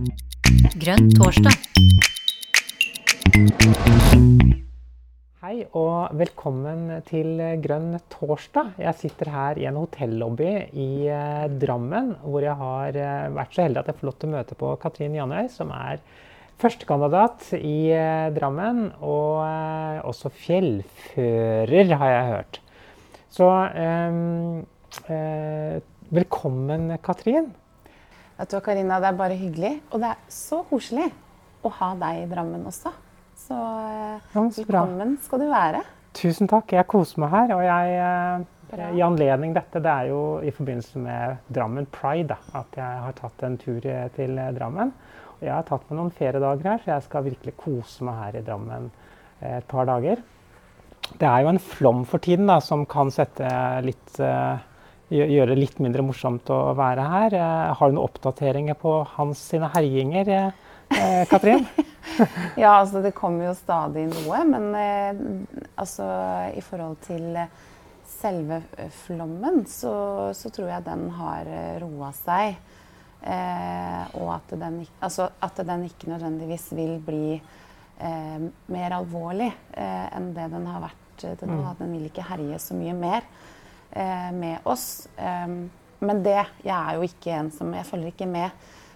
[0.00, 1.56] Grønn torsdag.
[5.42, 8.72] Hei og velkommen til Grønn torsdag.
[8.80, 13.66] Jeg sitter her i en hotellobby i eh, Drammen, hvor jeg har eh, vært så
[13.66, 16.00] heldig at jeg får lov til å møte på Katrin Janøy, som er
[16.64, 19.44] førstekandidat i eh, Drammen, og
[20.08, 22.62] også fjellfører, har jeg hørt.
[23.30, 24.62] Så um,
[25.06, 25.76] uh,
[26.10, 27.52] velkommen, Katrin.
[28.40, 29.74] Vet du, Karina, Det er bare hyggelig.
[29.92, 31.10] Og det er så koselig
[31.62, 32.92] å ha deg i Drammen også.
[33.36, 35.82] Så eh, Ja, så velkommen skal du være.
[36.16, 36.72] Tusen takk.
[36.72, 37.52] Jeg koser meg her.
[37.58, 38.88] Og jeg, eh, Bra.
[38.96, 43.18] i anledning dette, det er jo i forbindelse med Drammen Pride da, at jeg har
[43.18, 44.94] tatt en tur eh, til Drammen.
[45.36, 48.40] Og jeg har tatt meg noen feriedager her, så jeg skal virkelig kose meg her
[48.40, 48.88] i Drammen
[49.40, 50.20] et par dager.
[51.10, 53.48] Det er jo en flom for tiden da, som kan sette
[53.84, 54.58] litt gjø-
[55.10, 57.34] Gjøre det litt mindre morsomt å være her.
[57.34, 61.66] Eh, Har du noen oppdateringer på hans sine herjinger, eh, eh, Katrin?
[62.62, 65.44] Ja, altså det kommer jo stadig noe, men
[65.78, 66.06] altså
[66.56, 67.36] i forhold til
[68.10, 68.62] selve
[69.04, 69.92] flommen, så,
[70.36, 71.50] så tror jeg den har
[71.82, 72.58] roa seg.
[73.20, 78.38] Eh, og at den, altså, at den ikke nødvendigvis vil bli eh,
[78.72, 81.60] mer alvorlig eh, enn det den har vært til nå.
[81.68, 83.26] At den vil ikke herje så mye mer
[83.92, 85.08] med oss.
[85.16, 85.46] Eh,
[86.00, 88.50] men det Jeg er jo ikke en som Jeg følger ikke med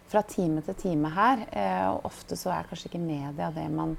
[0.09, 1.47] fra time til time her.
[1.53, 3.97] Eh, og ofte så er kanskje ikke media det man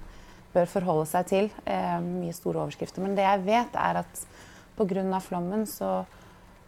[0.53, 1.49] bør forholde seg til.
[1.65, 3.03] Eh, mye store overskrifter.
[3.03, 4.23] Men det jeg vet, er at
[4.77, 5.19] pga.
[5.19, 6.05] flommen så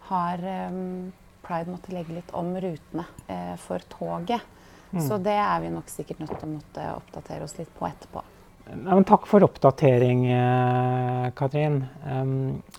[0.10, 0.84] har eh,
[1.48, 4.42] Pride måttet legge litt om rutene eh, for toget.
[5.04, 8.24] Så det er vi nok sikkert nødt til å måtte oppdatere oss litt på etterpå.
[8.74, 11.78] Men takk for oppdatering, eh, Katrin.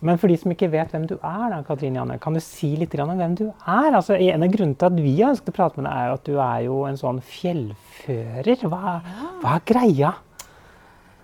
[0.00, 2.74] Men for de som ikke vet hvem du er, da, Katrin Janne, kan du si
[2.76, 3.88] litt om hvem du er?
[3.92, 6.18] Altså, en av grunnene til at vi har ønsket å prate med deg, er jo
[6.18, 8.66] at du er jo en sånn fjellfører.
[8.68, 8.98] Hva,
[9.40, 10.12] hva er greia?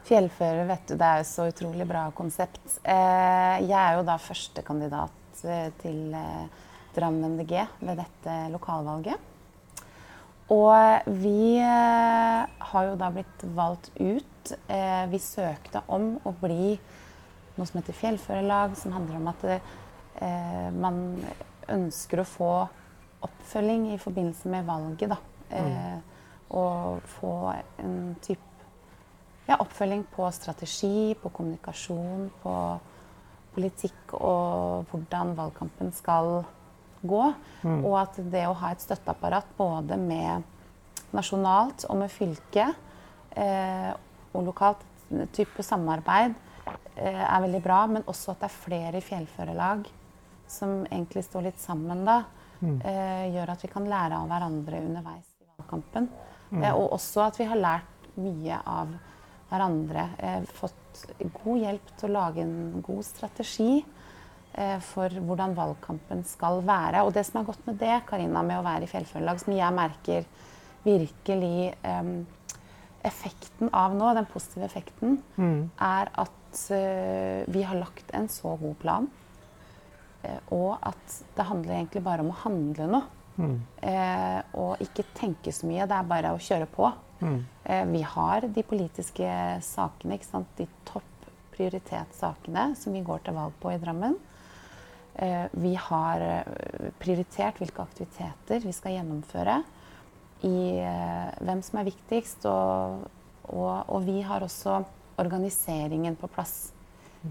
[0.08, 2.64] Fjellfører, vet du, det er jo så utrolig bra konsept.
[2.82, 6.16] Eh, jeg er jo da førstekandidat eh, til
[6.94, 9.33] Drammen MDG ved dette lokalvalget.
[10.52, 14.52] Og vi eh, har jo da blitt valgt ut.
[14.68, 16.74] Eh, vi søkte om å bli
[17.54, 20.98] noe som heter fjellførerlag, som handler om at eh, man
[21.72, 22.50] ønsker å få
[23.24, 25.14] oppfølging i forbindelse med valget.
[25.14, 25.20] Da.
[25.54, 26.02] Mm.
[26.54, 27.36] Og få
[27.80, 28.42] en type
[29.48, 32.54] ja, oppfølging på strategi, på kommunikasjon, på
[33.54, 36.42] politikk og hvordan valgkampen skal
[37.08, 37.22] gå.
[37.84, 40.50] Og at det å ha et støtteapparat både med
[41.14, 42.66] nasjonalt og med fylke
[43.38, 43.90] eh,
[44.34, 44.82] og lokalt
[45.36, 46.34] type samarbeid
[46.96, 47.84] eh, er veldig bra.
[47.90, 49.86] Men også at det er flere fjellførerlag
[50.50, 52.22] som egentlig står litt sammen da.
[52.64, 56.08] Eh, gjør at vi kan lære av hverandre underveis i valgkampen.
[56.62, 58.94] Eh, og også at vi har lært mye av
[59.50, 60.08] hverandre.
[60.18, 61.04] Eh, fått
[61.42, 63.82] god hjelp til å lage en god strategi
[64.86, 67.02] for hvordan valgkampen skal være.
[67.02, 69.74] Og det som er godt med det, Karina, med å være i Fjellfølgelag, som jeg
[69.74, 70.28] merker
[70.84, 72.12] virkelig um,
[73.02, 75.18] effekten av nå, den positive effekten,
[75.82, 79.10] er at uh, vi har lagt en så god plan.
[80.22, 83.02] Uh, og at det handler egentlig bare om å handle nå.
[83.82, 85.88] Eh, og ikke tenke så mye.
[85.90, 86.90] Det er bare å kjøre på.
[87.64, 89.30] Eh, vi har de politiske
[89.64, 90.18] sakene,
[90.58, 91.10] de topp
[91.54, 94.16] prioritetssakene som vi går til valg på i Drammen.
[95.14, 99.60] Eh, vi har eh, prioritert hvilke aktiviteter vi skal gjennomføre.
[100.44, 102.46] I eh, hvem som er viktigst.
[102.50, 103.04] Og,
[103.46, 104.80] og, og vi har også
[105.22, 106.72] organiseringen på plass.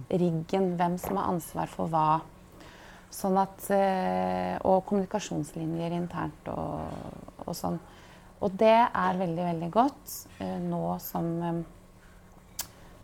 [0.09, 2.21] Riggen, hvem som har ansvar for hva.
[3.13, 3.67] Sånn at,
[4.65, 6.87] og kommunikasjonslinjer internt og,
[7.43, 7.75] og sånn.
[8.41, 10.15] Og det er veldig, veldig godt
[10.63, 11.27] nå som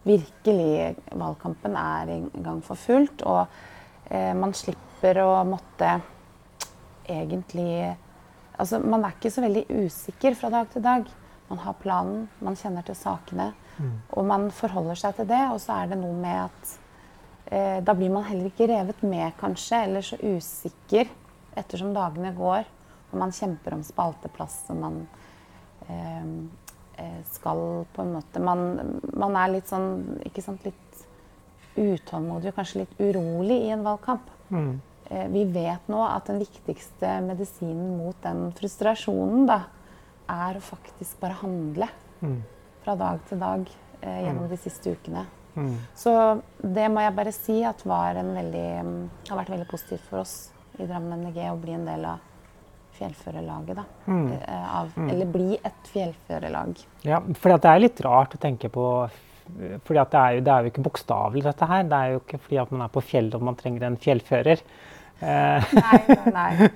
[0.01, 3.21] virkelig valgkampen er i gang for fullt.
[3.21, 3.45] Og
[4.09, 5.99] man slipper å måtte
[7.05, 7.95] egentlig
[8.59, 11.05] Altså, man er ikke så veldig usikker fra dag til dag.
[11.47, 13.53] Man har planen, man kjenner til sakene,
[14.11, 15.39] og man forholder seg til det.
[15.53, 16.73] Og så er det noe med at
[17.55, 21.07] eh, da blir man heller ikke revet med, kanskje, eller så usikker
[21.57, 22.67] ettersom dagene går.
[23.09, 24.99] Og man kjemper om spalteplass, og man
[25.87, 26.27] eh,
[26.99, 27.63] eh, skal
[27.95, 28.67] på en måte man,
[29.15, 30.88] man er litt sånn ikke sant, litt
[31.79, 34.29] utålmodig og kanskje litt urolig i en valgkamp.
[34.51, 34.71] Mm.
[35.09, 39.63] Eh, vi vet nå at den viktigste medisinen mot den frustrasjonen da,
[40.29, 41.89] er å faktisk bare handle
[42.21, 42.41] Mm.
[42.83, 43.61] fra dag til dag
[44.01, 45.25] eh, gjennom de siste ukene.
[45.55, 45.75] Mm.
[45.95, 46.11] Så
[46.61, 50.19] det må jeg bare si at var en veldig, mm, har vært veldig positivt for
[50.19, 50.33] oss
[50.77, 52.19] i Drammen MDG å bli en del av
[52.99, 53.85] fjellførerlaget, da.
[54.07, 54.27] Mm.
[54.35, 56.83] Eh, av, Eller bli et fjellførerlag.
[57.07, 58.85] Ja, for det er litt rart å tenke på
[59.85, 61.83] fordi det er, jo, det, er jo, ikke bokstavelig, dette her.
[61.89, 64.63] Det er jo ikke fordi at man er på fjellet og man trenger en fjellfører.
[65.19, 65.73] Eh.
[65.83, 66.69] Nei, nei.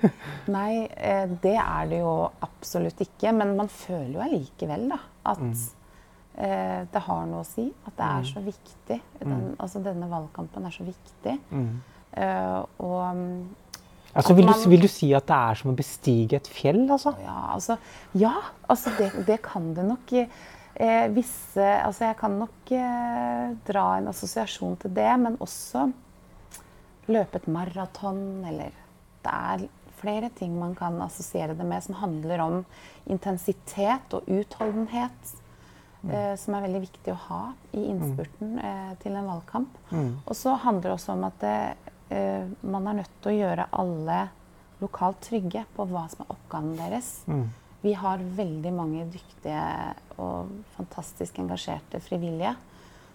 [0.52, 2.12] nei eh, det er det jo
[2.44, 3.32] absolutt ikke.
[3.36, 5.00] Men man føler jo allikevel da,
[5.32, 5.56] at mm.
[6.44, 7.70] eh, det har noe å si.
[7.88, 8.30] At det er mm.
[8.34, 9.02] så viktig.
[9.22, 9.50] Den, mm.
[9.58, 11.38] altså, denne valgkampen er så viktig.
[11.52, 11.74] Mm.
[12.24, 13.52] Eh, og
[14.14, 16.84] Altså, vil, du, vil, du, si at det er som å bestige et fjell?
[16.86, 17.16] Altså?
[17.24, 17.80] Ja, altså,
[18.14, 18.34] ja,
[18.70, 20.14] altså det, det, kan det nok.
[20.76, 25.86] Eh, visse, altså jeg kan nok eh, dra en assosiasjon til det, men også
[27.14, 28.72] løpe et maraton eller
[29.24, 29.68] Det er
[30.04, 32.58] flere ting man kan assosiere det med som handler om
[33.06, 35.34] intensitet og utholdenhet.
[36.04, 36.12] Mm.
[36.12, 37.42] Eh, som er veldig viktig å ha
[37.72, 38.64] i innspurten mm.
[38.68, 39.78] eh, til en valgkamp.
[39.94, 40.10] Mm.
[40.26, 41.60] Og så handler det også om at det,
[42.12, 44.18] uh, man er nødt til å gjøre alle
[44.82, 47.14] lokalt trygge på hva som er oppgaven deres.
[47.32, 47.46] Mm.
[47.84, 49.64] Vi har veldig mange dyktige
[50.24, 52.54] og fantastisk engasjerte frivillige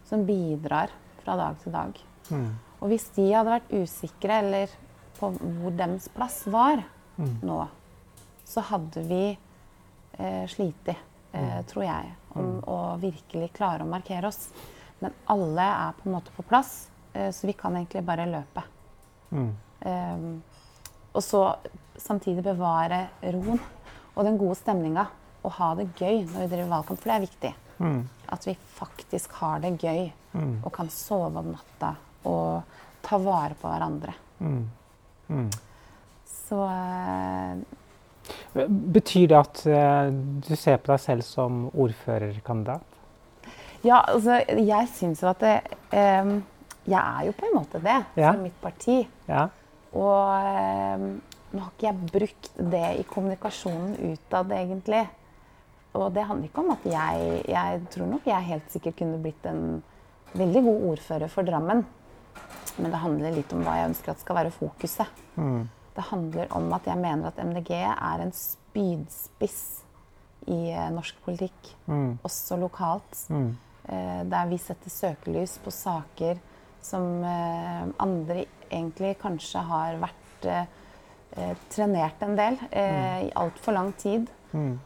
[0.08, 0.92] som bidrar
[1.22, 2.00] fra dag til dag.
[2.28, 2.50] Mm.
[2.78, 4.74] Og hvis de hadde vært usikre eller
[5.18, 6.82] på hvor deres plass var
[7.16, 7.38] mm.
[7.48, 7.62] nå,
[8.48, 11.00] så hadde vi eh, slitt, eh,
[11.32, 11.64] mm.
[11.72, 12.60] tror jeg, om mm.
[12.68, 14.50] å virkelig klare å markere oss.
[15.00, 18.68] Men alle er på en måte på plass, eh, så vi kan egentlig bare løpe.
[19.32, 19.50] Mm.
[19.78, 20.30] Um,
[21.12, 21.42] og så
[21.98, 23.60] samtidig bevare roen
[24.18, 25.06] og den gode stemninga.
[25.46, 27.52] Og ha det gøy når vi driver valgkamp, for det er viktig.
[27.78, 28.00] Mm.
[28.34, 30.54] At vi faktisk har det gøy mm.
[30.66, 31.94] og kan sove om natta
[32.26, 34.14] og ta vare på hverandre.
[34.42, 34.64] Mm.
[35.28, 35.50] mm.
[36.48, 37.56] Så uh,
[38.66, 40.10] Betyr det at uh,
[40.44, 42.84] du ser på deg selv som ordførerkandidat?
[43.86, 45.56] Ja, altså jeg syns jo at det
[45.94, 46.40] um,
[46.88, 48.32] jeg er jo på en måte det, ja.
[48.32, 48.98] for mitt parti.
[49.28, 49.48] Ja.
[49.96, 51.04] Og eh,
[51.52, 55.04] nå har ikke jeg brukt det i kommunikasjonen utad, egentlig.
[55.96, 59.46] Og det handler ikke om at jeg Jeg tror nok jeg helt sikkert kunne blitt
[59.48, 59.82] en
[60.36, 61.86] veldig god ordfører for Drammen.
[62.78, 65.22] Men det handler litt om hva jeg ønsker at skal være fokuset.
[65.36, 65.68] Mm.
[65.96, 69.62] Det handler om at jeg mener at MDG er en spydspiss
[70.46, 71.72] i eh, norsk politikk.
[71.88, 72.18] Mm.
[72.22, 73.24] Også lokalt.
[73.32, 73.56] Mm.
[73.88, 76.38] Eh, der vi setter søkelys på saker
[76.84, 80.46] som eh, andre egentlig kanskje har vært
[81.72, 84.28] trenert en del eh, i altfor lang tid.
[84.48, 84.78] Mm.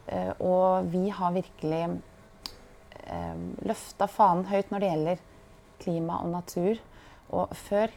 [0.43, 1.85] og vi har virkelig
[3.07, 5.21] eh, løfta fanen høyt når det gjelder
[5.79, 6.81] klima og natur.
[7.33, 7.93] Og før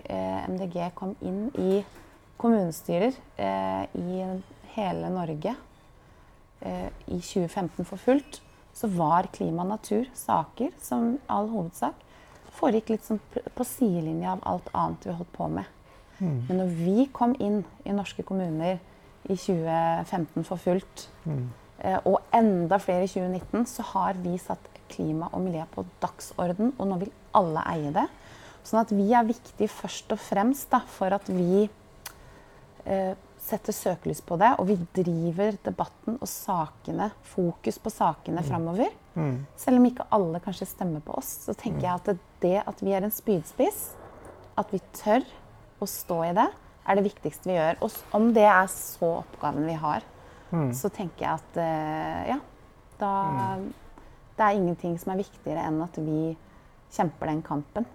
[0.48, 1.80] MDG kom inn i
[2.38, 3.18] kommunestyrer
[3.98, 4.20] i
[4.76, 5.52] hele Norge
[6.62, 8.40] i 2015 for fullt,
[8.72, 12.06] så var klima og natur saker som all hovedsak
[12.56, 15.75] foregikk litt sånn på sidelinja av alt annet vi holdt på med.
[16.18, 16.38] Mm.
[16.48, 18.78] Men når vi kom inn i norske kommuner
[19.26, 21.44] i 2015 for fullt, mm.
[21.82, 26.72] eh, og enda flere i 2019, så har vi satt klima og miljø på dagsorden,
[26.78, 28.06] og nå vil alle eie det.
[28.66, 31.66] Sånn at vi er viktig først og fremst da, for at vi
[32.86, 33.14] eh,
[33.46, 38.48] setter søkelys på det, og vi driver debatten og sakene, fokus på sakene mm.
[38.48, 38.94] framover.
[39.14, 39.36] Mm.
[39.58, 41.86] Selv om ikke alle kanskje stemmer på oss, så tenker mm.
[41.86, 43.82] jeg at det at vi er en spydspiss,
[44.58, 45.26] at vi tør
[45.80, 46.46] å stå i det,
[46.86, 47.80] er det viktigste vi gjør.
[47.84, 50.04] Og om det er så oppgaven vi har,
[50.52, 50.70] mm.
[50.76, 52.38] så tenker jeg at uh, ja,
[53.00, 53.66] da mm.
[54.36, 56.34] Det er ingenting som er viktigere enn at vi
[56.92, 57.86] kjemper den kampen.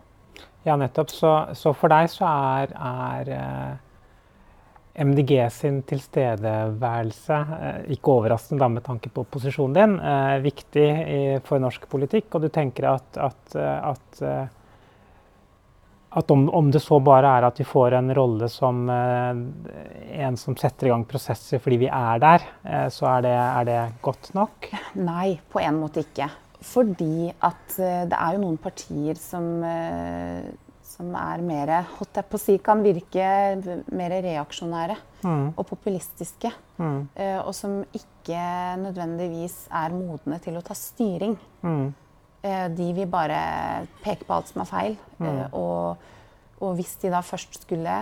[0.65, 1.11] Ja, nettopp.
[1.13, 3.91] Så, så for deg så er, er uh
[4.93, 11.59] MDG sin tilstedeværelse, eh, ikke overraskende da med tanke på posisjonen din, eh, viktig for
[11.59, 12.35] norsk politikk.
[12.35, 14.21] Og du tenker at, at, eh, at,
[16.11, 20.57] at om, om, det så bare er at vi får en rolle som en som
[20.59, 22.47] setter i gang prosesser fordi vi er der,
[22.91, 24.67] så er det, er det godt nok?
[24.99, 26.27] Nei, på en måte ikke.
[26.67, 29.63] Fordi at det er jo noen partier som
[31.01, 33.25] som er mer holdt jeg på å si, kan virke
[33.95, 35.47] mer reaksjonære mm.
[35.55, 36.51] og populistiske.
[36.77, 37.01] Mm.
[37.15, 38.43] Uh, og som ikke
[38.81, 41.37] nødvendigvis er modne til å ta styring.
[41.65, 41.91] Mm.
[42.41, 43.41] Uh, de vil bare
[44.01, 44.97] peke på alt som er feil.
[45.21, 45.53] Mm.
[45.53, 46.07] og,
[46.61, 47.97] og, hvis de da først skulle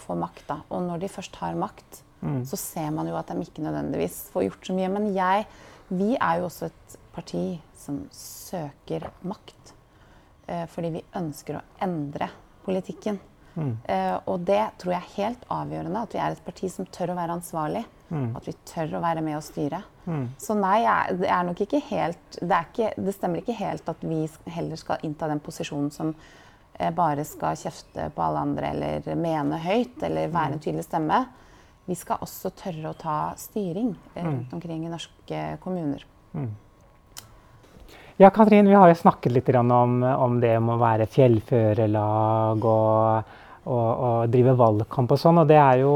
[0.00, 2.40] få makt, da, og når de først har makt, mm.
[2.50, 4.90] så ser man jo at de ikke nødvendigvis får gjort så mye.
[4.96, 5.46] Men jeg,
[5.90, 7.44] vi er jo også et parti
[7.78, 9.74] som søker makt.
[10.46, 12.28] Eh, fordi vi ønsker å endre
[12.66, 13.20] politikken.
[13.54, 13.76] Mm.
[14.26, 16.00] Og det tror jeg er helt avgjørende.
[16.02, 17.84] At vi er et parti som tør å være ansvarlig.
[18.08, 18.34] Mm.
[18.36, 19.80] At vi tør å være med og styre.
[20.04, 20.24] Mm.
[20.38, 20.80] Så nei,
[21.16, 25.06] det er nok ikke helt det, ikke, det, stemmer ikke helt at vi heller skal
[25.06, 30.28] innta den posisjonen som uh, bare skal kjefte på alle andre eller mene høyt eller
[30.28, 30.64] være en mm.
[30.66, 31.22] tydelig stemme.
[31.84, 36.04] vi skal også tørre å ta styring eh, rundt omkring i norske kommuner.
[38.16, 43.34] Ja, Katrin, vi har jo snakket litt om, om det med å være fjellførerlag og,
[43.64, 45.40] og, og drive valgkamp og sånn.
[45.42, 45.94] Og det er jo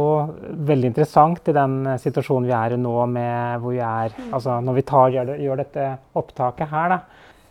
[0.69, 4.79] veldig interessant i den situasjonen vi er i nå med hvor vi er Altså når
[4.79, 7.01] vi tar, gjør, gjør dette opptaket her, da.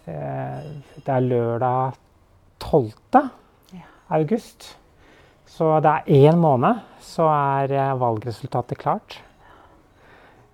[0.07, 0.59] Eh,
[1.03, 1.97] det er lørdag
[2.63, 2.91] 12.
[3.75, 3.85] Ja.
[4.09, 4.75] august.
[5.47, 9.19] Så det er én måned, så er eh, valgresultatet klart.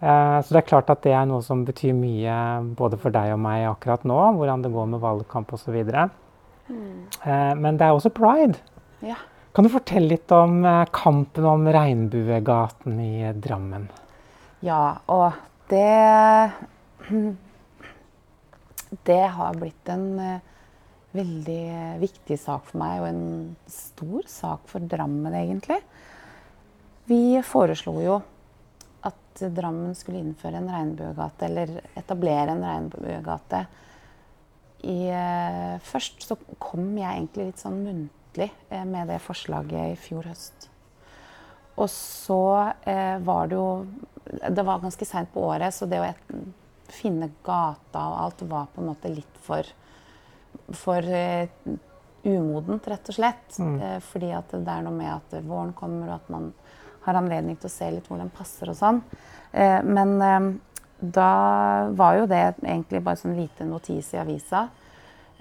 [0.02, 2.36] Eh, Så det er klart at det er noe som betyr mye
[2.76, 5.78] både for deg og meg akkurat nå, hvordan det går med valgkamp osv.
[6.68, 7.08] Mm.
[7.60, 8.58] Men det er også pride.
[9.04, 9.16] Ja.
[9.54, 13.84] Kan du fortelle litt om eh, kampen om Regnbuegaten i Drammen?
[14.66, 15.36] Ja, og
[15.70, 16.52] det
[19.10, 20.40] Det har blitt en eh,
[21.14, 21.66] veldig
[22.02, 23.28] viktig sak for meg, og en
[23.70, 25.78] stor sak for Drammen, egentlig.
[27.06, 28.18] Vi foreslo jo
[29.06, 33.62] at Drammen skulle innføre en regnbuegate, eller etablere en regnbuegate.
[34.82, 40.00] I, eh, først så kom jeg egentlig litt sånn muntlig eh, med det forslaget i
[40.00, 40.70] fjor høst.
[41.76, 43.86] Og så eh, var det jo
[44.24, 46.12] Det var ganske seint på året, så det å
[46.94, 49.68] finne gata og alt var på en måte litt for
[50.74, 51.50] for eh,
[52.24, 53.58] umodent, rett og slett.
[53.60, 56.52] Eh, fordi at det er noe med at våren kommer, og at man
[57.04, 59.02] har anledning til å se litt hvor den passer og sånn.
[59.52, 60.62] Eh, men
[61.04, 64.68] da var jo det egentlig bare sånn lite notis i avisa.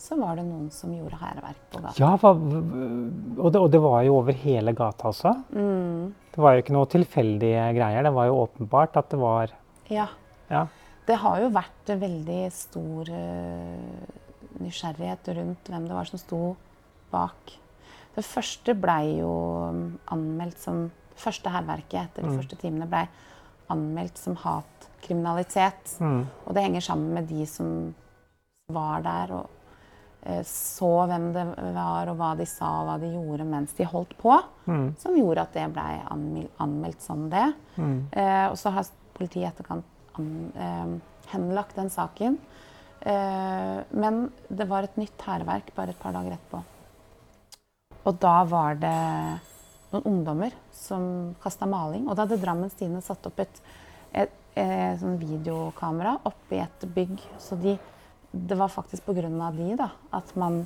[0.00, 2.00] så var det noen som gjorde hærverk på gata.
[2.00, 5.32] Ja, og, det, og det var jo over hele gata også.
[5.54, 6.14] Mm.
[6.34, 8.04] Det var jo ikke noe tilfeldige greier.
[8.04, 9.54] Det var jo åpenbart at det var
[9.92, 10.08] Ja.
[10.50, 10.66] Ja.
[11.04, 14.04] Det har jo vært veldig stor eh,
[14.64, 16.40] nysgjerrighet rundt hvem det var som sto
[17.14, 17.54] bak.
[18.14, 19.30] Det første blei jo
[19.74, 22.38] mm, anmeldt som Det første hærverket etter de Mm.
[22.40, 23.04] første timene blei
[23.70, 25.92] anmeldt som hatkriminalitet.
[26.02, 26.24] Mm.
[26.46, 27.94] Og det henger sammen med de som
[28.74, 29.50] var der og
[30.26, 31.44] eh, så hvem det
[31.76, 34.34] var, og hva de sa og hva de gjorde mens de holdt på.
[34.66, 34.88] Mm.
[34.98, 37.46] Som gjorde at det blei anmel anmeldt som det.
[37.76, 37.96] Mm.
[38.10, 39.84] Eh, og så har politiet i etterkant
[40.18, 42.38] an, eh, henlagt den saken.
[43.04, 46.64] Eh, men det var et nytt hærverk bare et par dager etterpå.
[48.04, 48.94] Og da var det
[49.94, 52.08] noen ungdommer som kasta maling.
[52.08, 53.60] Og da hadde Drammens Tidende satt opp et,
[54.12, 57.22] et, et, sånn videokamera oppi et bygg.
[57.40, 57.76] Så de,
[58.32, 59.50] det var faktisk pga.
[59.56, 60.64] de da, at, man,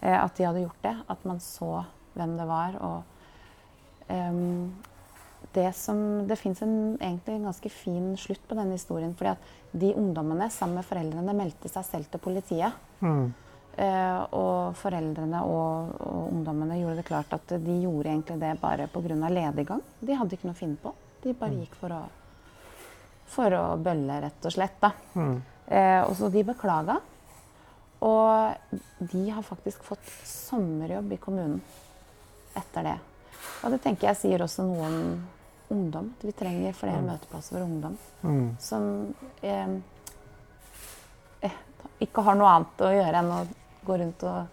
[0.00, 0.96] eh, at de hadde gjort det.
[1.08, 2.76] At man så hvem det var.
[2.84, 4.74] Og um,
[5.54, 9.14] det som Det fins egentlig en ganske fin slutt på denne historien.
[9.14, 9.38] fordi at
[9.72, 12.72] de ungdommene sammen med foreldrene meldte seg selv til politiet.
[13.00, 13.32] Mm.
[13.76, 18.86] Eh, og foreldrene og, og ungdommene gjorde det klart at de gjorde egentlig det bare
[18.88, 19.28] pga.
[19.28, 19.82] lediggang.
[20.00, 20.94] De hadde ikke noe å finne på.
[21.22, 21.98] De bare gikk for å,
[23.26, 24.78] for å bølle, rett og slett.
[24.80, 24.92] da.
[25.14, 25.42] Mm.
[25.66, 27.00] Eh, og så de beklaga.
[28.00, 28.54] Og
[29.12, 31.60] de har faktisk fått sommerjobb i kommunen
[32.56, 32.96] etter det.
[33.64, 34.96] Og det tenker jeg sier også noe om
[35.74, 36.14] ungdom.
[36.22, 38.56] Vi trenger flere møteplasser for ungdom Mm.
[38.58, 39.68] som eh,
[41.42, 41.56] eh,
[42.00, 43.40] ikke har noe annet å gjøre enn å
[43.86, 44.46] gå rundt og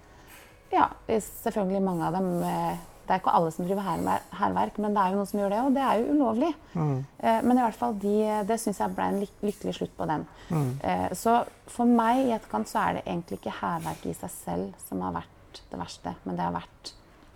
[0.74, 4.94] Ja, selvfølgelig mange av dem eh, Det er ikke alle som driver hærver- hærverk, men
[4.96, 6.50] det er jo noen som gjør det, og det er jo ulovlig.
[6.74, 6.94] Mm.
[7.20, 8.14] Eh, men i hvert fall de,
[8.48, 10.24] det syns jeg ble en lykkelig slutt på den.
[10.50, 10.70] Mm.
[10.82, 11.34] Eh, så
[11.68, 15.18] for meg i etterkant så er det egentlig ikke hærverket i seg selv som har
[15.20, 16.94] vært det verste, men det har vært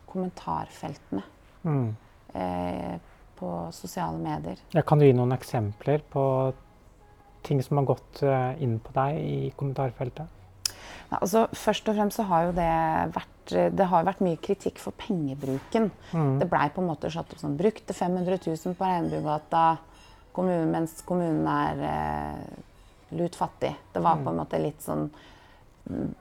[0.07, 1.23] kommentarfeltene
[1.67, 1.95] Mm.
[2.33, 2.97] eh,
[3.37, 4.57] på sosiale medier.
[4.73, 6.23] Ja, kan du gi noen eksempler på
[7.43, 8.23] ting som har gått
[8.59, 10.27] inn på deg i kommentarfeltet?
[11.15, 12.71] Altså, først og fremst så har jo det
[13.15, 15.85] vært det har vært mye kritikk for pengebruken.
[16.11, 16.33] Mm.
[16.41, 19.77] Det blei på en måte satt opp sånn Brukte 500 000 på Regnbuegata
[20.35, 22.41] kommunen, mens kommunen er eh,
[23.17, 23.73] lut fattig.
[23.93, 24.41] Det var på en mm.
[24.41, 26.11] måte litt sånn mm,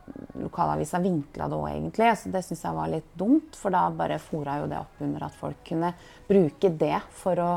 [0.44, 2.12] Lokalavisa vinkla det òg, egentlig.
[2.20, 3.58] Så det syns jeg var litt dumt.
[3.58, 5.92] For da bare fora jo det opp under at folk kunne
[6.28, 7.50] bruke det for å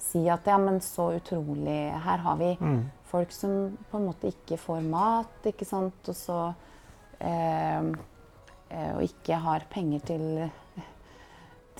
[0.00, 2.80] si at ja, men så utrolig Her har vi mm.
[3.10, 6.00] Folk som på en måte ikke får mat, ikke sant.
[6.08, 6.40] Og så
[7.18, 7.90] eh,
[8.70, 10.26] eh Og ikke har penger til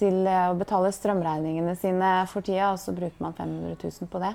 [0.00, 4.22] til eh, å betale strømregningene sine for tida, og så bruker man 500 000 på
[4.22, 4.34] det.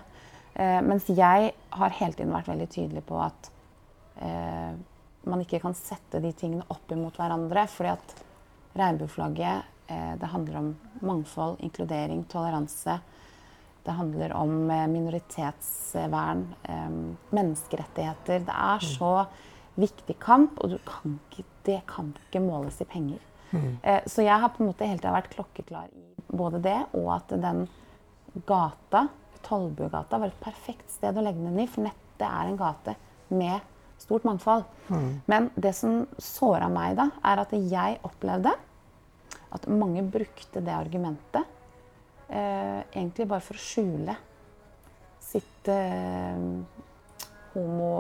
[0.55, 3.49] Eh, mens jeg har hele tiden vært veldig tydelig på at
[4.23, 4.75] eh,
[5.25, 7.65] man ikke kan sette de tingene opp imot hverandre.
[7.67, 8.15] fordi at
[8.75, 10.71] regnbueflagget eh, det handler om
[11.01, 12.99] mangfold, inkludering, toleranse.
[13.85, 16.95] Det handler om eh, minoritetsvern, eh,
[17.35, 18.45] menneskerettigheter.
[18.47, 18.89] Det er mm.
[18.95, 19.13] så
[19.75, 23.21] viktig kamp, og kan ikke, det kan ikke måles i penger.
[23.55, 23.77] Mm.
[24.09, 27.29] Så jeg har på en måte hele tida vært klokkeklar i både det og at
[27.39, 27.61] den
[28.47, 29.05] gata,
[29.45, 31.67] Tollbugata, var et perfekt sted å legge den i.
[31.69, 32.95] For nettet er en gate
[33.29, 33.61] med
[34.01, 34.65] stort mangfold.
[34.87, 35.09] Mm.
[35.25, 38.55] Men det som såra meg da, er at jeg opplevde
[39.55, 41.54] at mange brukte det argumentet eh,
[42.29, 44.15] egentlig bare for å skjule
[45.35, 46.37] sitt eh,
[47.53, 47.91] homo,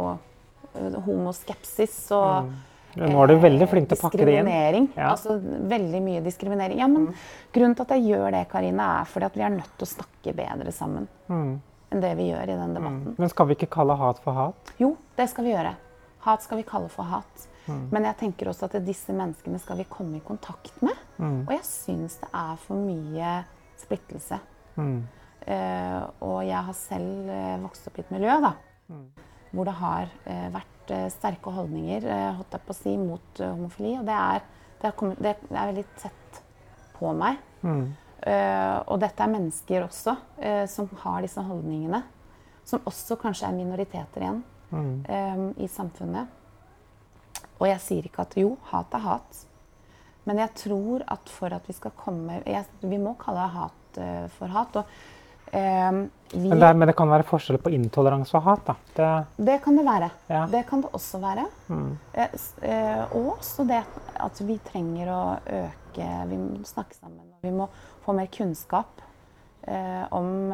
[0.73, 2.55] eh, homoskepsis og mm.
[2.95, 4.45] Nå er du veldig flink til å pakke det inn.
[4.47, 4.85] Diskriminering.
[4.95, 5.09] Ja.
[5.09, 5.33] Altså
[5.67, 6.77] veldig mye diskriminering.
[6.79, 7.23] Ja, men mm.
[7.51, 9.89] Grunnen til at jeg gjør det, Karina, er fordi at vi er nødt til å
[9.89, 11.09] snakke bedre sammen.
[11.27, 11.57] Mm.
[11.91, 13.11] enn det vi gjør i den debatten.
[13.11, 13.17] Mm.
[13.19, 14.71] Men skal vi ikke kalle hat for hat?
[14.79, 15.75] Jo, det skal vi gjøre.
[16.23, 17.45] Hat skal vi kalle for hat.
[17.65, 17.83] Mm.
[17.91, 20.95] Men jeg tenker også at disse menneskene skal vi komme i kontakt med.
[21.19, 21.41] Mm.
[21.49, 23.35] Og jeg syns det er for mye
[23.85, 24.41] splittelse.
[25.45, 28.55] Uh, og jeg har selv uh, vokst opp i et miljø da,
[28.89, 29.03] mm.
[29.51, 32.03] hvor det har uh, vært sterke holdninger
[32.37, 33.95] holdt jeg på å si, mot homofili.
[33.97, 34.43] Og det er,
[34.77, 36.41] det, er kommet, det er, veldig tett
[36.93, 37.39] på meg.
[37.65, 37.87] Mm.
[38.85, 40.13] og dette er mennesker også
[40.69, 42.03] som har disse holdningene.
[42.69, 45.57] Som også kanskje er minoriteter igjen mm.
[45.57, 46.29] i samfunnet.
[47.57, 49.41] Og jeg sier ikke at jo, hat er hat.
[50.25, 54.25] Men jeg tror at for at vi skal komme jeg, Vi må kalle hat uh,
[54.37, 54.79] for hat.
[54.81, 54.95] Og,
[55.53, 55.99] uh,
[56.33, 58.65] vi, men, det, men, det, kan være forskjell på intoleranse og hat?
[58.65, 58.75] da?
[58.97, 59.11] Det,
[59.51, 60.09] det kan det være.
[60.31, 60.45] Ja.
[60.51, 61.45] Det kan det også være.
[61.69, 61.91] Mm.
[62.17, 63.83] Uh, og så det
[64.25, 65.23] at vi trenger å
[65.61, 67.29] øke Vi må snakke sammen.
[67.45, 67.69] Vi må
[68.03, 69.03] få mer kunnskap
[69.65, 70.51] om,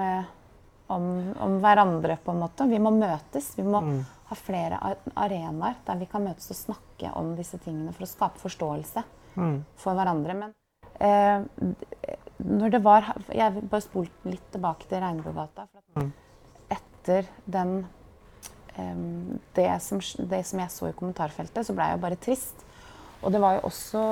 [0.88, 1.06] om,
[1.44, 2.68] om, hverandre, på en måte.
[2.70, 3.48] Vi må møtes.
[3.58, 3.98] Vi må mm.
[4.30, 4.78] ha flere
[5.20, 9.04] arenaer der vi kan møtes og snakke om disse tingene for å skape forståelse
[9.36, 9.56] mm.
[9.80, 10.36] for hverandre.
[10.38, 10.54] Men
[11.02, 15.68] eh, når det var Jeg vil bare spole litt tilbake til Regnbuegata.
[15.98, 16.12] Mm.
[16.72, 17.74] Etter den
[18.76, 19.02] eh,
[19.58, 22.64] det, som, det, som, jeg så i kommentarfeltet, så ble jeg jo bare trist.
[23.22, 24.06] Og det var jo også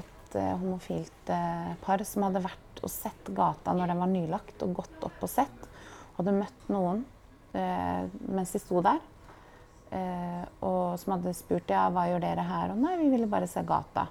[0.00, 4.62] et eh, homofilt uh, par som hadde vært og sett gata når den var nylagt,
[4.64, 5.66] og gått opp og sett.
[6.16, 7.02] Hadde møtt noen
[7.56, 9.02] uh, mens de sto der.
[10.66, 12.72] og som hadde spurt ja, hva gjør dere her.
[12.72, 14.08] Og nei, vi ville bare se gata.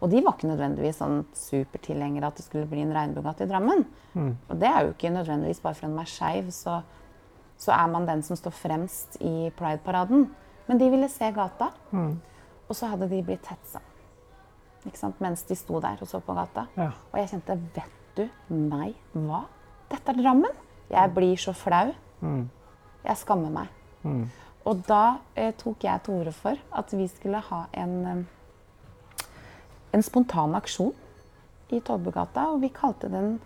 [0.00, 3.84] Og de var ikke nødvendigvis sånn supertilhengere at det skulle bli en regnbuegate i Drammen.
[4.12, 4.32] Mm.
[4.50, 6.78] Og det er jo ikke nødvendigvis bare fordi man er skeiv, så,
[7.56, 10.28] så, er man den som står fremst i Pride-paraden.
[10.66, 11.70] Men de ville se gata.
[11.96, 12.16] Mm.
[12.66, 13.80] Og så hadde de blitt hetsa
[15.18, 16.66] mens de sto der og så på gata.
[16.76, 16.90] Ja.
[17.12, 19.44] Og jeg kjente Vet du meg hva?
[19.90, 20.52] Dette er Drammen!
[20.90, 21.90] Jeg blir så flau.
[22.20, 22.48] Mm.
[23.04, 23.68] Jeg skammer meg.
[24.02, 24.28] Mm.
[24.66, 28.22] Og da eh, tok jeg til orde for at vi skulle ha en eh,
[29.96, 30.92] en spontan aksjon
[31.72, 32.50] i Tollbugata.
[32.52, 33.38] Og vi kalte det en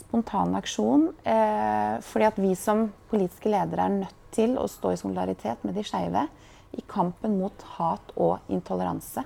[0.00, 5.00] spontan aksjon eh, fordi at vi som politiske ledere er nødt til å stå i
[5.00, 6.24] solidaritet med de skeive
[6.72, 9.24] i kampen mot hat og intoleranse.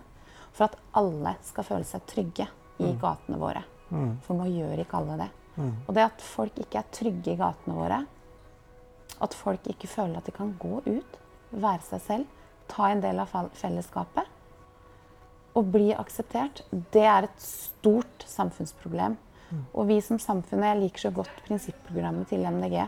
[0.56, 2.48] For at alle skal føle seg trygge
[2.80, 2.98] i mm.
[3.00, 3.62] gatene våre.
[3.90, 4.16] Mm.
[4.26, 5.28] For nå gjør ikke alle det.
[5.56, 5.74] Mm.
[5.86, 8.00] Og det at folk ikke er trygge i gatene våre,
[9.22, 11.20] at folk ikke føler at de kan gå ut,
[11.54, 14.26] være seg selv, ta en del av fellesskapet,
[15.56, 19.16] å bli akseptert, det er et stort samfunnsproblem.
[19.78, 22.80] Og vi som samfunn Jeg liker så godt prinsipprogrammet til MDG.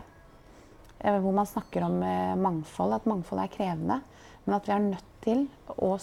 [0.99, 4.01] Eh, hvor man snakker om eh, mangfold, at mangfold er krevende.
[4.45, 5.45] Men at vi er nødt til
[5.79, 5.93] å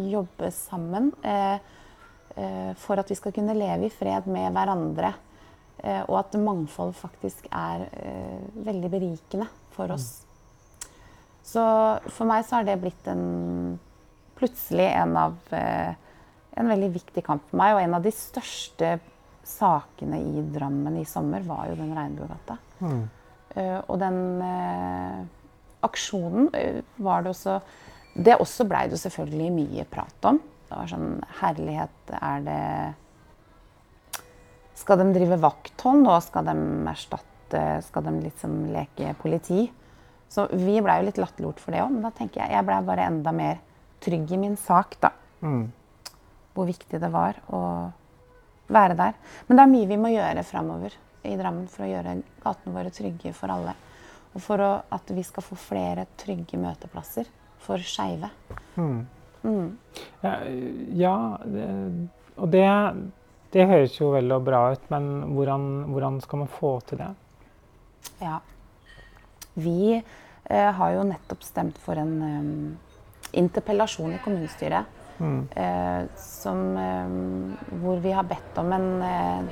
[0.00, 1.58] jobbe sammen eh,
[2.80, 5.10] for at vi skal kunne leve i fred med hverandre.
[5.82, 7.82] og at mangfold faktisk er
[8.54, 10.22] veldig berikende for oss.
[11.42, 11.62] Så
[12.06, 13.80] for meg så har det blitt en
[14.40, 15.92] plutselig en av eh,
[16.60, 17.74] en veldig viktig kamp for meg.
[17.76, 18.94] Og en av de største
[19.46, 22.58] sakene i Drammen i sommer var jo den Regnbuegata.
[22.80, 23.02] Mm.
[23.50, 25.24] Uh, og den uh,
[25.82, 27.56] aksjonen eh, var det også
[28.14, 30.38] Det også blei det selvfølgelig mye prat om.
[30.68, 32.60] Det var sånn Herlighet, er det
[34.78, 36.14] Skal de drive vakthold nå?
[36.22, 36.56] Skal de
[36.92, 39.66] erstatte Skal de liksom leke politi?
[40.30, 42.78] Så vi blei jo litt latterliggjort for det òg, men da tenker jeg jeg blei
[42.86, 43.58] bare enda mer
[44.00, 45.12] trygg i min sak, da.
[45.40, 45.70] Mm.
[46.54, 47.62] Hvor viktig det var å
[48.70, 49.14] være der.
[49.46, 52.92] Men det er mye vi må gjøre framover i Drammen for å gjøre gatene våre
[52.94, 53.74] trygge for alle.
[54.34, 57.28] Og for å, at vi skal få flere trygge møteplasser
[57.60, 58.30] for skeive.
[58.76, 59.00] Mm.
[59.42, 59.68] Mm.
[60.22, 60.34] Ja,
[61.00, 61.66] ja det,
[62.36, 62.66] og det,
[63.52, 67.10] det høres jo vel og bra ut, men hvordan, hvordan skal man få til det?
[68.20, 68.38] Ja.
[69.60, 72.62] Vi eh, har jo nettopp stemt for en um,
[73.32, 74.84] interpellasjon i kommunestyret.
[75.20, 75.48] Mm.
[75.52, 77.08] Eh, som, eh,
[77.82, 79.42] hvor vi har bedt om en eh,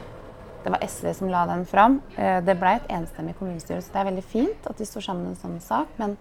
[0.65, 2.01] Det var SV som la den fram.
[2.17, 5.29] Det ble et enstemmig kommunestyre, så det er veldig fint at vi står sammen i
[5.31, 5.87] en sånn sak.
[5.97, 6.17] Men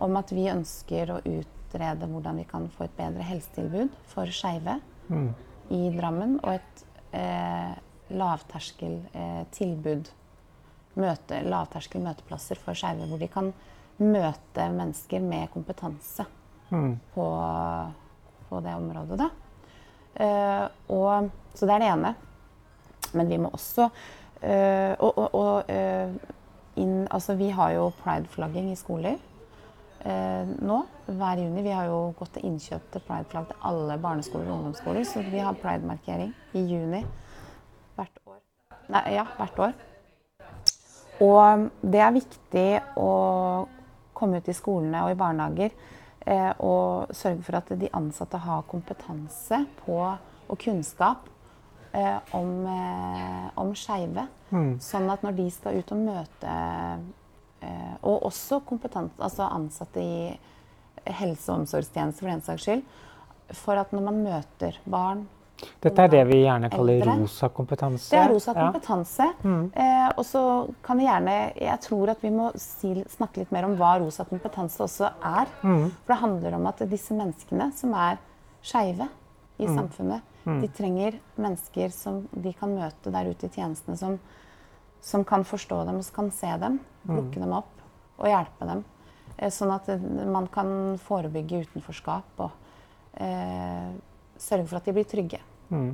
[0.00, 4.80] om at vi ønsker å utrede hvordan vi kan få et bedre helsetilbud for skeive
[5.10, 5.34] Mm.
[5.70, 6.40] i Drammen.
[6.42, 7.74] Og et eh,
[8.10, 10.08] lavterskeltilbud.
[10.98, 13.52] Møte, lavterskel møteplasser for skeive, hvor de kan
[13.98, 16.24] møte mennesker med kompetanse
[16.70, 16.98] Mm.
[17.14, 17.26] på,
[18.48, 19.18] på det området.
[19.18, 19.28] Da.
[20.18, 22.14] Uh, og, så det er det ene.
[23.14, 26.12] Men vi må også uh, og, og, eh,
[26.76, 29.16] inn, altså Vi har jo prideflagging i skoler
[30.62, 30.76] nå
[31.10, 31.62] hver juni.
[31.66, 35.02] Vi har jo gått til innkjøp til prideflagg til alle barneskoler og ungdomsskoler.
[35.04, 37.00] Så vi har pridemarkering i juni
[37.96, 38.38] hvert år.
[38.94, 39.74] Nei, ja, hvert år.
[41.26, 42.68] Og det er viktig
[43.02, 43.10] å
[44.14, 45.97] komme ut i skolene og i barnehager eh,
[46.58, 49.96] og sørge for at de ansatte har kompetanse på,
[50.48, 51.28] og kunnskap
[51.92, 54.26] eh, om, eh, om skeive.
[54.50, 54.76] Mm.
[54.82, 56.52] Sånn at når de skal ut og møte
[57.60, 58.62] eh, Og også
[59.18, 60.38] altså ansatte i
[61.04, 62.84] helse- og omsorgstjenester for den saks skyld.
[63.56, 65.26] For at når man møter barn
[65.82, 67.16] Dette er det vi gjerne kaller Eldre.
[67.20, 68.10] rosa kompetanse.
[68.10, 68.70] Det er rosa Ja.
[68.72, 69.26] kompetanse.
[69.42, 69.70] Mm.
[69.74, 70.42] Eh, og så
[70.82, 74.24] kan vi gjerne Jeg tror at vi må si, snakke litt mer om hva rosa
[74.24, 75.46] kompetanse også er.
[75.64, 75.90] Mm.
[76.04, 78.18] For det handler om at disse menneskene som er
[78.62, 79.08] skeive
[79.58, 79.76] i Mm.
[79.76, 84.18] samfunnet, de trenger mennesker som de kan møte der ute i tjenestene, som,
[85.02, 87.68] som kan forstå dem som kan se dem, plukke dem opp
[88.18, 88.84] og hjelpe dem.
[89.38, 89.86] Eh, sånn at
[90.26, 92.50] man kan forebygge utenforskap og
[93.20, 93.90] eh,
[94.42, 95.40] sørge for at de blir trygge.
[95.70, 95.90] Mm.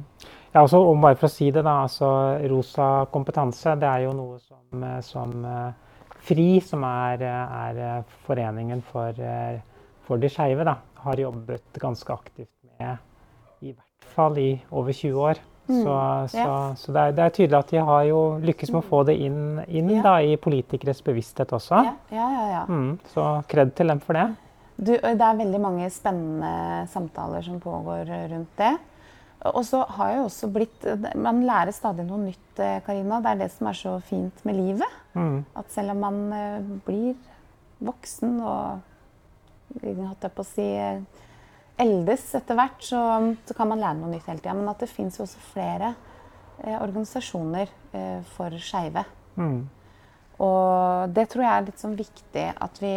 [0.55, 1.81] Ja, altså, om bare for å si det, da.
[1.83, 2.09] Altså,
[2.51, 5.73] rosa kompetanse det er jo noe som, eh, som eh,
[6.25, 9.19] FRI, som er, eh, er foreningen for,
[10.07, 12.97] for de skeive, da, har jobbet ganske aktivt med
[13.65, 15.43] i hvert fall i over 20 år.
[15.65, 15.93] Mm, Så,
[16.29, 18.99] så, så det, er, det er tydelig at de har jo lykkes med å få
[19.09, 20.03] det inn, inn Ja.
[20.05, 21.79] da, i politikeres bevissthet også.
[21.87, 22.43] Ja, ja, ja.
[22.53, 22.65] ja.
[22.69, 24.27] Mm, så kred til dem for det.
[24.77, 28.73] Du, det er veldig mange spennende samtaler som pågår rundt det.
[29.53, 30.87] Og så har jeg også blitt
[31.21, 33.21] Man lærer stadig noe nytt, Karina.
[33.21, 34.97] Det er det som er så fint med livet.
[35.15, 37.15] Mm, At selv om man blir
[37.85, 38.81] voksen og
[39.85, 40.67] holdt jeg på å si
[41.85, 43.01] eldes etter hvert, så,
[43.47, 44.55] så kan man lære noe nytt hele tida.
[44.57, 45.93] Men at det fins også flere
[46.63, 49.05] eh, organisasjoner eh, for skeive.
[49.37, 49.59] mm,
[50.45, 52.95] Og det tror jeg er litt sånn viktig at vi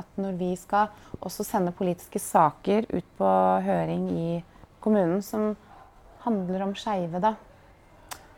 [0.00, 3.30] at når vi skal også sende politiske saker ut på
[3.66, 4.30] høring i
[4.80, 5.52] kommunen som
[6.24, 7.34] handler om skeive, da,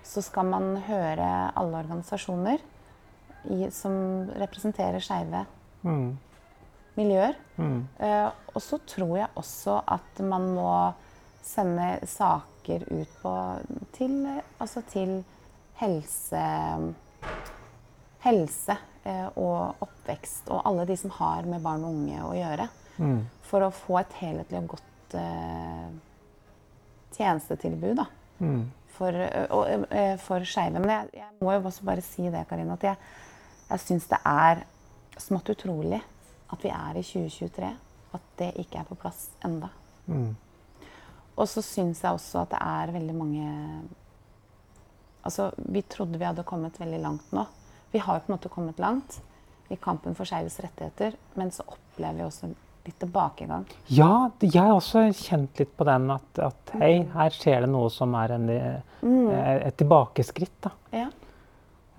[0.06, 2.62] så skal man høre alle organisasjoner
[3.50, 3.94] i, som
[4.38, 5.44] representerer skeive
[5.82, 6.10] mm,
[6.98, 7.38] miljøer.
[7.56, 10.72] mm, Uh, og så tror jeg også at man må
[11.42, 13.34] sende saker ut på
[13.96, 14.14] til,
[14.60, 15.22] altså til
[15.80, 16.42] helse,
[18.22, 18.76] helse
[19.10, 22.68] og oppvekst og alle de som har med barn og unge å gjøre.
[22.98, 25.88] mm, For å få et helhetlig og godt eh,
[27.16, 28.06] tjenestetilbud da,
[28.38, 28.62] mm.
[28.96, 30.78] for, eh, for skeive.
[30.78, 33.10] Men jeg, jeg må jo også bare si det, Karina, at jeg,
[33.70, 34.64] jeg syns det er
[35.20, 36.00] smått utrolig
[36.52, 37.72] at vi er i 2023.
[38.12, 39.70] At det ikke er på plass enda.
[40.06, 40.34] Mm.
[41.32, 43.48] Og så syns jeg også at det er veldig mange
[45.22, 47.44] Altså, vi trodde vi hadde kommet veldig langt nå.
[47.92, 49.20] Vi har på en måte kommet langt
[49.72, 52.48] i kampen for skeives rettigheter, men så opplever vi også
[52.86, 53.64] litt tilbakegang.
[53.94, 57.90] Ja, jeg har også kjent litt på den at, at hei, her skjer det noe
[57.94, 60.56] som er en, eh, et tilbakeskritt.
[60.66, 60.72] Da.
[60.92, 61.10] Ja.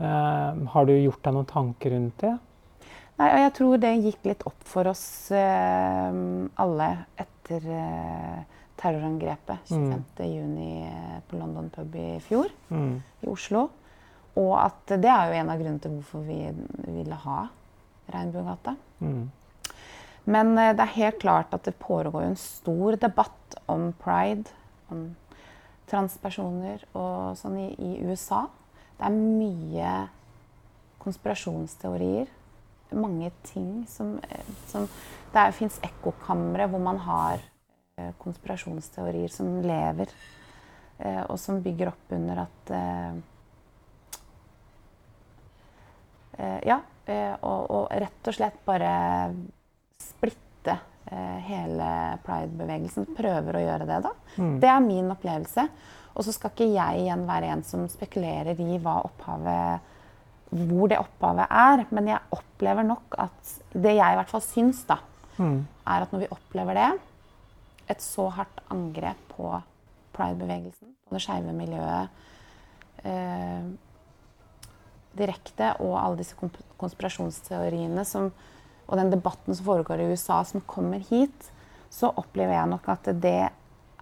[0.02, 2.34] Uh, har du gjort deg noen tanker rundt det?
[3.22, 6.10] Nei, og jeg tror det gikk litt opp for oss uh,
[6.60, 6.90] alle
[7.22, 8.42] etter uh,
[8.82, 12.98] terrorangrepet 25.6 på London pub i fjor Mm.
[13.22, 13.68] i Oslo.
[14.39, 16.39] Og at det er jo en av grunnene til hvorfor vi
[16.88, 17.46] ville ha
[18.13, 18.76] Regnbuegata.
[19.00, 19.30] Mm.
[20.24, 24.52] Men eh, det er helt klart at det pågår en stor debatt om pride,
[24.91, 25.12] om
[25.89, 28.46] transpersoner og sånn i, i USA.
[28.98, 29.93] Det er mye
[31.04, 32.32] konspirasjonsteorier.
[32.93, 34.88] Mange ting som, eh, som
[35.34, 37.39] Det fins ekkokamre hvor man har
[37.98, 40.12] eh, konspirasjonsteorier som lever,
[41.04, 43.22] og som bygger opp under at eh, eh,
[46.39, 48.93] Ja, eh, og, og, rett og slett bare
[50.02, 50.80] splitte
[51.46, 51.88] hele
[52.26, 53.10] pride-bevegelsen.
[53.13, 54.12] Prøver å gjøre det, da.
[54.39, 54.54] Mm.
[54.63, 55.65] Det er min opplevelse.
[56.13, 59.91] Og så skal ikke jeg igjen være en som spekulerer i hva opphavet
[60.54, 61.86] hvor det opphavet er.
[61.96, 65.00] Men jeg opplever nok at det jeg i hvert fall syns, da,
[65.38, 65.58] mm.
[65.89, 66.91] er at når vi opplever det,
[67.91, 69.50] et så hardt angrep på
[70.15, 72.22] pride-bevegelsen, på det skeive miljøet
[73.04, 73.65] eh,
[75.17, 76.38] direkte, og alle disse
[76.82, 78.32] konspirasjonsteoriene som,
[78.88, 81.52] og den debatten som foregår i USA, som kommer hit,
[81.93, 83.39] så opplever jeg nok at det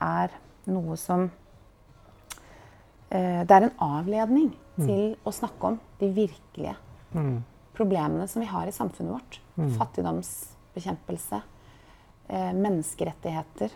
[0.01, 0.35] er
[0.71, 1.27] noe som
[3.09, 4.85] eh, Det er en avledning mm.
[4.85, 6.75] til å snakke om de virkelige
[7.11, 7.37] mm.
[7.75, 9.39] problemene som vi har i samfunnet vårt.
[9.57, 9.71] Mm.
[9.79, 11.41] Fattigdomsbekjempelse,
[12.31, 13.75] eh, menneskerettigheter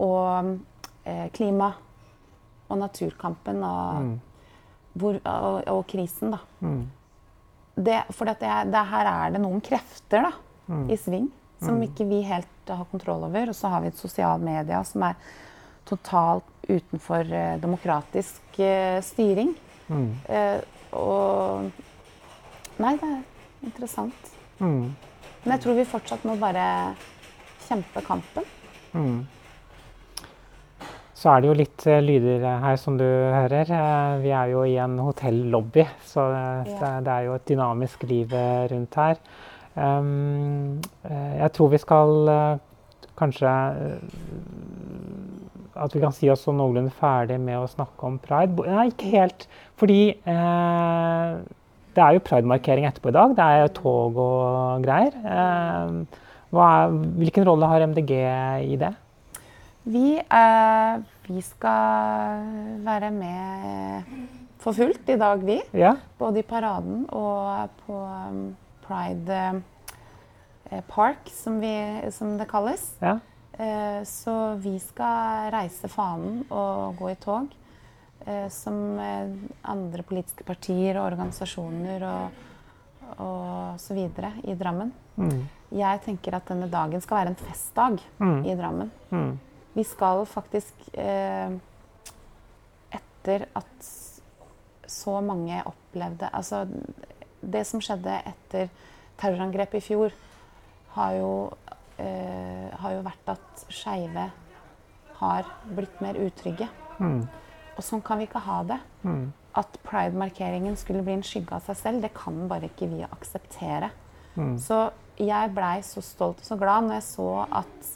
[0.00, 0.54] og
[1.04, 1.72] eh, klima
[2.70, 4.14] og naturkampen og, mm.
[4.98, 6.40] Hvor, og, og krisen, da.
[6.60, 6.82] Mm.
[7.72, 10.32] Det, for det, det, her er det noen krefter da,
[10.68, 10.90] mm.
[10.92, 11.30] i sving
[11.62, 13.52] som ikke vi helt har kontroll over.
[13.52, 15.18] Og så har vi et sosiale medier som er
[15.88, 19.54] totalt utenfor eh, demokratisk eh, styring.
[19.88, 20.10] Mm.
[20.28, 20.60] Eh,
[20.98, 21.70] og
[22.82, 24.30] Nei, det er interessant.
[24.58, 24.94] Mm.
[25.42, 26.64] Men jeg tror vi fortsatt må bare
[27.66, 28.46] kjempe kampen.
[28.96, 29.20] Mm.
[31.22, 33.68] Så er det jo litt uh, lyder her som du hører.
[33.70, 38.34] Uh, vi er jo i en hotellobby, så uh, det, er jo et dynamisk liv
[38.72, 39.22] rundt her.
[39.72, 42.10] Um, jeg tror vi skal
[43.16, 43.52] kanskje
[45.78, 48.66] at vi kan si oss så noenlunde ferdig med å snakke om pride.
[48.68, 49.46] Nei, ikke helt.
[49.80, 51.30] Fordi eh,
[51.96, 53.36] det er jo pridemarkering etterpå i dag.
[53.38, 55.16] Det er tog og greier.
[55.22, 56.20] Eh,
[56.52, 58.12] er, hvilken rolle har MDG
[58.68, 58.92] i det?
[59.82, 62.44] Vi, eh, vi skal
[62.84, 64.12] være med
[64.62, 65.58] for fullt i dag, vi.
[65.74, 65.96] Ja.
[66.18, 68.54] Både i paraden og på um,
[68.86, 69.40] Pride
[70.70, 71.74] eh, Park, som, vi,
[72.14, 72.92] som det kalles.
[73.02, 73.18] Ja.
[73.58, 77.50] Eh, så vi skal reise fanen og gå i tog.
[78.22, 79.34] Eh, som eh,
[79.66, 82.42] andre politiske partier og organisasjoner og,
[83.18, 84.92] og så videre i Drammen.
[85.18, 85.40] Mm.
[85.74, 88.44] Jeg tenker at denne dagen skal være en festdag mm.
[88.46, 88.92] i Drammen.
[89.10, 89.32] Mm.
[89.72, 90.88] Vi skal faktisk
[92.92, 93.86] Etter at
[94.92, 96.66] så mange opplevde Altså,
[97.40, 98.68] det som skjedde etter
[99.20, 100.12] terrorangrepet i fjor,
[100.96, 101.32] har jo
[102.02, 104.26] eh, har jo vært at skeive
[105.22, 106.66] har blitt mer utrygge.
[106.98, 107.22] Mm.
[107.76, 108.78] Og sånn kan vi ikke ha det.
[109.06, 109.30] Mm.
[109.58, 113.92] At pride-markeringen skulle bli en skygge av seg selv, det kan bare ikke vi akseptere.
[114.34, 114.56] Mm.
[114.60, 114.84] Så
[115.20, 117.28] jeg blei så stolt og så glad når jeg så
[117.62, 117.90] at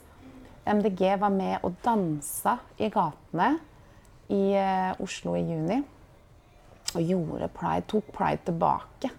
[0.66, 3.52] MDG var med og dansa i gatene
[4.34, 5.78] i eh, Oslo i juni.
[6.96, 9.10] Og gjorde pride, tok pride tilbake.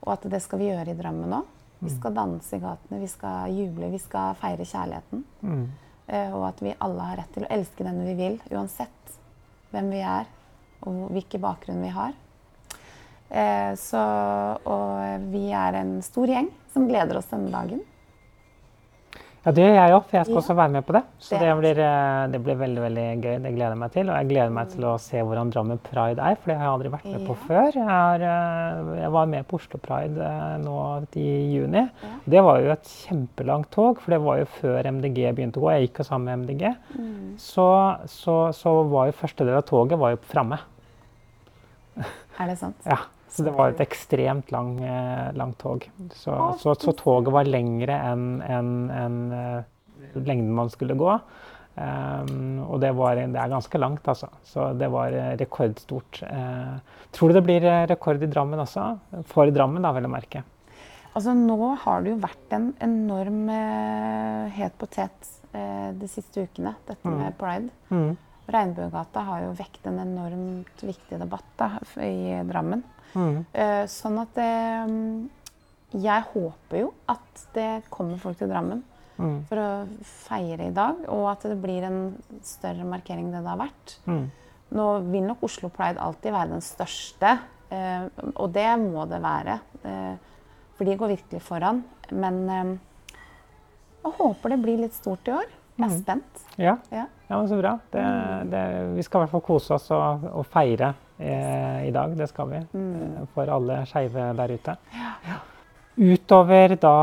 [0.00, 1.56] Og at det skal vi gjøre i Drammen òg.
[1.80, 1.94] Vi mm.
[1.96, 5.22] skal danse i gatene, vi skal juble, vi skal feire kjærligheten.
[5.40, 5.62] Mm.
[6.10, 9.14] Uh, og at vi alle har rett til å elske den vi vil, uansett
[9.70, 10.26] hvem vi er
[10.84, 12.12] og hvilken bakgrunn vi har.
[13.30, 14.02] Uh, så,
[14.66, 17.80] og vi er en stor gjeng som gleder oss denne dagen.
[19.40, 21.00] Ja, det gjør jeg òg, for jeg skal også være med på det.
[21.24, 23.36] Så det blir, eh, det blir, veldig veldig gøy.
[23.40, 24.10] Det gleder jeg meg til.
[24.10, 26.74] Og jeg gleder meg til å se hvordan Drammen Pride er, for det har jeg
[26.74, 27.70] aldri vært med på før.
[27.72, 30.74] Jeg, har, eh, jeg var med på Oslo Pride eh, nå
[31.16, 31.86] i juni.
[32.28, 35.70] Det var jo et kjempelangt tog, for det var jo før MDG begynte å gå.
[35.72, 36.76] Jeg gikk jo sammen med MDG.
[37.00, 37.32] Mm.
[37.40, 37.70] Så,
[38.12, 40.60] så, så var jo første del av toget var jo framme.
[42.40, 42.76] Er det sant?
[42.84, 43.06] Ja.
[43.30, 45.86] Så det var et ekstremt lang, eh, langt tog.
[46.12, 51.14] Så, så, så, toget var lengre enn en, en, uh, lengden man skulle gå.
[51.80, 54.28] Um, og det, var, det, er ganske langt, altså.
[54.44, 56.24] Så det var rekordstort.
[56.26, 58.88] Uh, tror du det blir rekord i Drammen også?
[59.30, 60.42] For Drammen, da, vel å merke.
[61.14, 67.02] Altså, nå har det jo vært en enorm uh, het potet de siste ukene, dette
[67.02, 67.14] mm.
[67.18, 67.72] med pride.
[67.90, 68.12] Mm.
[68.54, 71.72] Regnbuegata har jo vekt en enormt viktig debatt da,
[72.06, 72.84] i Drammen.
[73.14, 73.42] Mm.
[73.54, 74.52] Uh, sånn at det
[74.86, 75.28] um,
[75.90, 78.84] Jeg håper jo at det kommer folk til Drammen
[79.16, 79.38] mm.
[79.48, 79.70] for å
[80.06, 82.02] feire i dag, og at det blir en
[82.46, 83.96] større markering enn det det har vært.
[84.06, 84.26] Mm.
[84.78, 87.36] Nå vil nok Oslo Pride alltid være den største,
[87.72, 88.04] uh,
[88.36, 89.58] og det må det være.
[89.82, 90.14] Uh,
[90.78, 91.82] For de går virkelig foran.
[92.10, 92.70] Men eh,
[94.04, 95.50] jeg håper det blir litt stort i år.
[95.80, 96.02] Jeg er Mm.
[96.02, 96.42] spent.
[96.60, 97.04] Ja, Ja.
[97.30, 97.78] ja men så bra.
[97.92, 98.04] Det,
[98.50, 98.62] det,
[98.96, 102.16] vi skal i hvert fall kose oss og, og feire eh, i dag.
[102.18, 102.60] Det skal vi.
[102.74, 103.16] Mm.
[103.22, 104.76] eh, For alle skeive der ute.
[106.00, 106.94] Utover da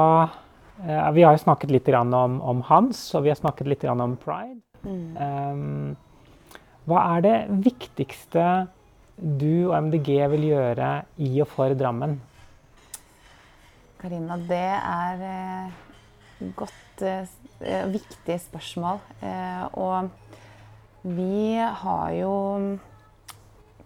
[0.88, 3.82] eh, Vi har jo snakket litt grann om, om Hans, og vi har snakket litt
[3.82, 4.62] grann om pride.
[4.86, 5.18] Mm.
[5.18, 5.98] Um,
[6.88, 7.36] hva er det
[7.66, 8.68] viktigste
[9.18, 12.20] du og MDG vil gjøre i og for Drammen?
[14.00, 17.26] Karina, det er eh, godt eh,
[17.62, 19.00] eh, viktig spørsmål.
[19.22, 20.10] Eh, og
[21.04, 22.34] vi har jo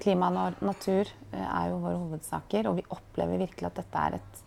[0.02, 4.39] Klima og natur er jo våre hovedsaker, og vi opplever virkelig at dette er et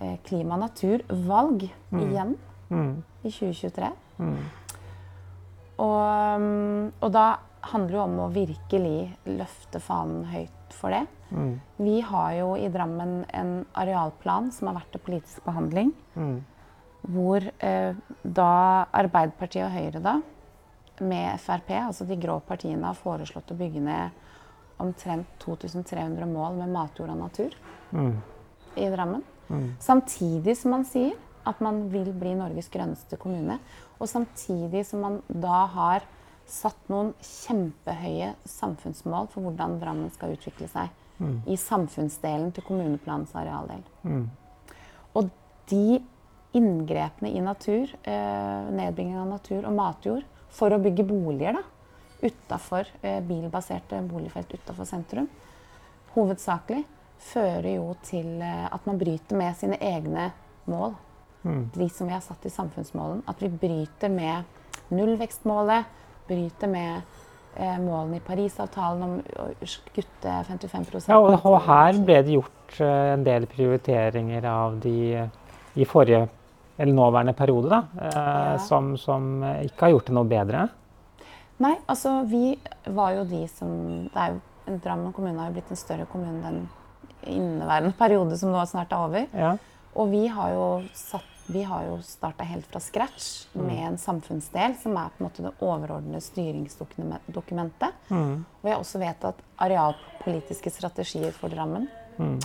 [0.00, 2.00] eh, klima- og naturvalg Mm.
[2.04, 2.36] igjen
[2.70, 3.90] Mm, i 2023.
[4.18, 4.36] mm,
[5.80, 7.24] Og, mm, og da
[7.72, 11.06] handler det om å virkelig løfte fanen høyt for det.
[11.32, 15.92] mm, Vi har jo i Drammen en arealplan som har vært til politisk behandling.
[17.00, 18.50] Hvor eh, da
[18.92, 20.18] Arbeiderpartiet og Høyre da,
[21.00, 24.18] med Frp, altså de grå partiene, har foreslått å bygge ned
[24.80, 27.56] omtrent 2300 mål med matjord og natur
[27.92, 28.14] mm,
[28.80, 29.24] i Drammen.
[29.48, 29.66] mm.
[29.80, 31.16] Samtidig som man sier
[31.48, 33.58] at man vil bli Norges grønneste kommune.
[33.98, 36.04] Og samtidig som man da har
[36.50, 41.42] satt noen kjempehøye samfunnsmål for hvordan Drammen skal utvikle seg Mm.
[41.46, 43.82] i samfunnsdelen til kommuneplanens arealdel.
[44.02, 44.30] Mm.
[45.14, 45.28] Og
[45.70, 46.00] de
[46.52, 51.62] inngrepene i natur, eh, nedbygging av natur og matjord for å bygge boliger da,
[52.22, 55.28] utafor eh, bilbaserte boligfelt utafor sentrum,
[56.16, 56.82] hovedsakelig
[57.20, 60.30] fører jo til eh, at man bryter med sine egne
[60.70, 60.96] mål.
[61.42, 61.70] Mm.
[61.72, 63.22] De som vi har satt i samfunnsmålen.
[63.30, 64.44] At vi bryter med
[64.92, 65.86] nullvekstmålet,
[66.28, 67.00] bryter med
[67.54, 69.46] eh, målene i Parisavtalen om å
[69.94, 74.98] kutte 55 Ja, og, og her ble det gjort eh, en del prioriteringer av de
[75.78, 76.26] i forrige
[76.80, 78.58] eller nåværende periode, da, eh, Ja.
[78.64, 80.68] som, som ikke har gjort det noe bedre.
[81.60, 82.54] Nei, altså vi
[82.88, 83.72] var jo de som
[84.08, 84.40] det er jo,
[84.80, 86.68] Drammen kommune har jo blitt en større kommune den
[87.26, 89.26] inneværende periode som nå snart er over.
[89.34, 89.56] Ja.
[89.98, 94.76] Og vi har jo, satt, vi har jo starta helt fra scratch med en samfunnsdel
[94.78, 97.92] som er på en måte det overordnede styringsdokumentet.
[98.10, 98.44] Mm.
[98.46, 101.88] Og vi har også vedtatt arealpolitiske strategier for Drammen.
[102.20, 102.38] Mm.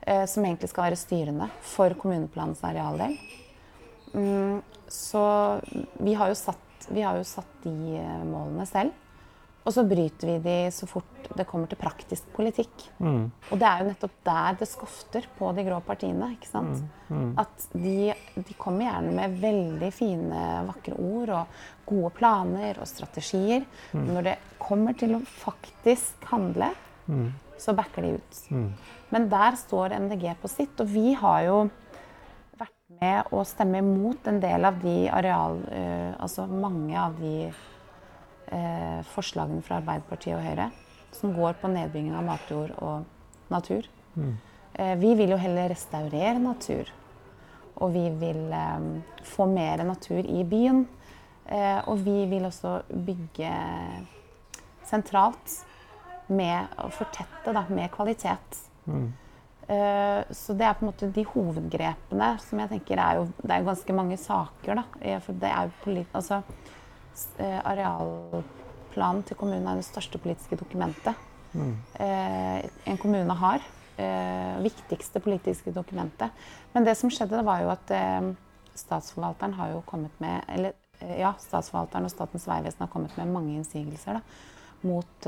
[0.00, 3.16] eh, som egentlig skal være styrende for kommuneplanens arealdel.
[4.14, 5.22] Mm, så
[6.00, 8.92] vi har, jo satt, vi har jo satt de eh, målene selv.
[9.68, 12.86] Og så bryter vi de så fort det kommer til praktisk politikk.
[13.04, 13.26] Mm.
[13.50, 16.30] Og det er jo nettopp der det skofter på de grå partiene.
[16.38, 16.80] ikke sant?
[17.10, 17.34] Mm.
[17.42, 23.66] At de, de kommer gjerne med veldig fine, vakre ord og gode planer og strategier.
[23.92, 26.72] Men når det kommer til å faktisk handle,
[27.08, 27.30] Mm.
[27.56, 28.38] så backer de ut.
[28.52, 28.72] Mm.
[29.08, 31.54] Men der står MDG på sitt, og vi har jo
[33.00, 35.60] med å stemme imot en del av de areal...
[35.72, 40.70] eh, altså mange av de eh, forslagene fra Arbeiderpartiet og Høyre
[41.14, 43.86] som går på nedbygging av matjord og natur.
[44.14, 44.34] Mm.
[44.74, 46.90] Eh, vi vil jo heller restaurere natur.
[47.78, 48.50] Og vi vil
[49.22, 50.80] få mer natur i byen.
[51.86, 53.52] Og vi vil også bygge
[54.88, 55.54] sentralt
[56.26, 58.58] med å fortette da, med kvalitet.
[58.90, 59.12] Mm.
[59.68, 63.50] Eh, så det er på en måte de hovedgrepene som jeg tenker er jo Det
[63.52, 64.84] er jo ganske mange saker, da.
[65.02, 66.42] Eh, For det er jo polit, altså,
[67.38, 71.14] eh, Arealplanen til kommunen er det største politiske dokumentet
[71.54, 71.76] Mm.
[71.98, 73.60] en kommune har.
[74.60, 76.30] Viktigste politiske dokumentet.
[76.74, 78.36] Men det som skjedde, det var jo at
[78.74, 83.56] statsforvalteren har jo kommet med Eller ja, statsforvalteren og Statens vegvesen har kommet med mange
[83.56, 84.20] innsigelser da,
[84.82, 85.26] mot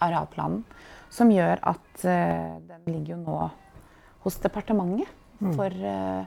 [0.00, 0.64] arealplanen.
[1.10, 3.38] Som gjør at eh, den ligger jo nå
[4.26, 5.54] hos departementet Mm.
[5.56, 6.24] for, eh,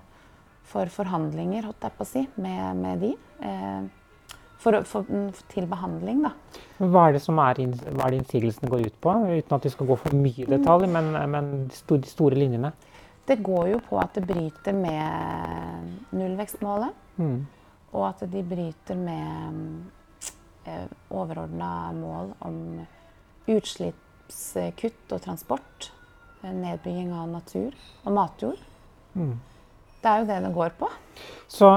[0.66, 3.12] for forhandlinger, holdt jeg på å si, med, med de.
[3.46, 3.84] Eh,
[4.58, 5.06] for, for,
[5.52, 6.32] til behandling, da.
[6.80, 7.60] Hva er det som er,
[7.94, 9.14] hva er det innsigelsene går ut på?
[9.38, 12.72] Uten at vi skal gå for mye detalj, men, men de store, de store linjene.
[13.30, 17.46] Det går jo på at det bryter med nullvekstmålet, Mm.
[17.94, 19.84] og at de bryter med
[20.66, 22.58] eh, overordna mål om
[24.28, 25.92] utslippskutt og transport.
[26.44, 27.74] eh, Nedbygging av natur
[28.06, 28.58] og matjord.
[29.16, 29.40] Mm.
[30.04, 30.90] Det er jo det det går på.
[31.48, 31.68] Så,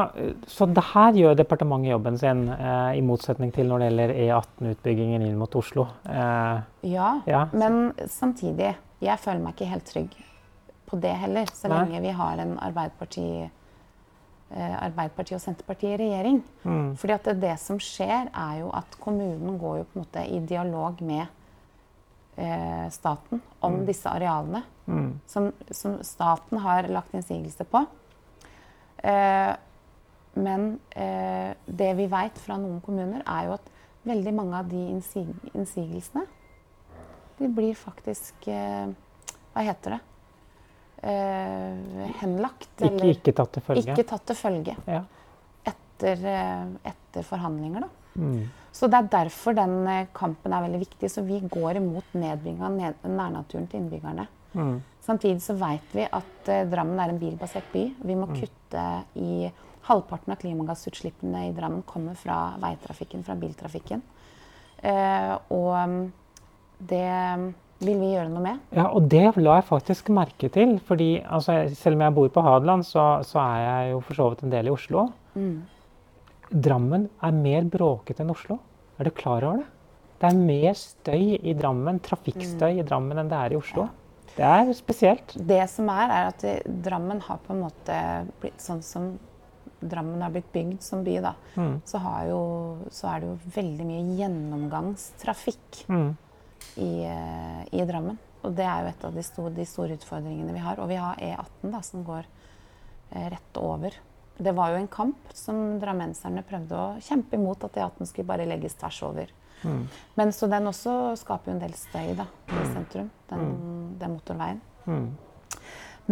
[0.49, 5.22] så det her gjør departementet jobben sin, eh, i motsetning til når det gjelder E18-utbyggingen
[5.28, 5.86] inn mot Oslo.
[6.09, 7.44] Eh, Ja, ja.
[7.53, 10.16] men samtidig, jeg føler meg ikke helt trygg
[10.88, 11.84] på det heller, så Nei.
[11.84, 13.26] lenge vi har en Arbeiderparti,
[14.51, 16.42] eh, Arbeiderparti og Senterpartiet i regjering.
[16.64, 16.97] Mm.
[16.97, 20.26] Fordi at det, det som skjer, er jo at kommunen går jo på en måte
[20.32, 21.26] i dialog med
[22.37, 23.87] eh, staten om Mm.
[23.87, 25.20] disse arealene Mm.
[25.26, 27.80] som, som staten har lagt innsigelse på.
[29.03, 29.57] Eh,
[30.34, 33.70] men eh, det vi vet fra noen kommuner, er jo at
[34.07, 36.26] veldig mange av de innsig innsigelsene
[37.39, 38.87] de blir faktisk eh,
[39.55, 40.01] Hva heter det?
[41.03, 42.68] Eh, henlagt.
[42.80, 43.82] Ikke, ikke tatt til følge.
[43.93, 45.03] ikke tatt til følge Ja.
[45.66, 47.80] etter, eh, etter forhandlinger.
[47.80, 47.89] Da.
[48.20, 48.49] Mm.
[48.77, 51.11] Så det er derfor den eh, kampen er veldig viktig.
[51.12, 52.77] Så vi går imot nedbygging av
[53.09, 54.27] nærnaturen til innbyggerne.
[54.57, 54.77] Mm.
[55.05, 57.87] Samtidig så vet vi at uh, Drammen er en bilbasert by.
[58.09, 58.85] Vi må kutte
[59.20, 59.49] i
[59.87, 64.03] Halvparten av klimagassutslippene i Drammen kommer fra veitrafikken, fra biltrafikken.
[64.83, 66.01] Uh, og mm,
[66.91, 67.05] det
[67.85, 68.64] vil vi gjøre noe med.
[68.74, 70.77] Ja, og det la jeg faktisk merke til.
[70.89, 74.29] fordi altså, Selv om jeg bor på Hadeland, så, så er jeg jo for så
[74.33, 75.07] vidt en del i Oslo.
[76.51, 78.59] Drammen er mer bråkete enn Oslo.
[78.99, 79.70] Er du klar over det?
[80.20, 83.88] Det er mer støy i Drammen, trafikkstøy i Drammen enn det er i Oslo.
[84.36, 85.34] Det er spesielt.
[85.49, 86.44] Det som er, er at
[86.84, 87.97] Drammen har på en måte
[88.40, 89.14] blitt sånn som
[89.76, 91.34] Drammen har blitt bygd som by, da.
[91.57, 91.74] Mm.
[91.84, 92.38] Så, har jo,
[92.90, 96.16] så er det jo veldig mye gjennomgangstrafikk Mm.
[96.80, 98.16] i, eh, i Drammen.
[98.42, 100.80] Og det er jo et av de store, de store utfordringene vi har.
[100.80, 102.24] Og vi har E18 da, som går
[103.12, 103.92] eh, rett over.
[104.37, 108.49] Det var jo en kamp som drammenserne prøvde å kjempe imot, at E18 skulle bare
[108.49, 109.32] legges tvers over.
[109.62, 109.87] Mm.
[110.18, 113.47] Men så den også skaper jo en del støy da, i sentrum, den,
[114.01, 114.61] den motorveien.
[114.84, 115.09] Mm.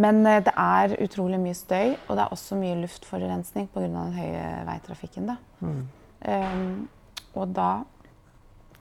[0.01, 3.85] Men eh, det er utrolig mye støy, og det er også mye luftforurensning pga.
[3.85, 5.29] den høye veitrafikken.
[5.31, 5.37] Da.
[5.61, 5.83] Mm.
[6.25, 6.87] Um,
[7.35, 7.69] og da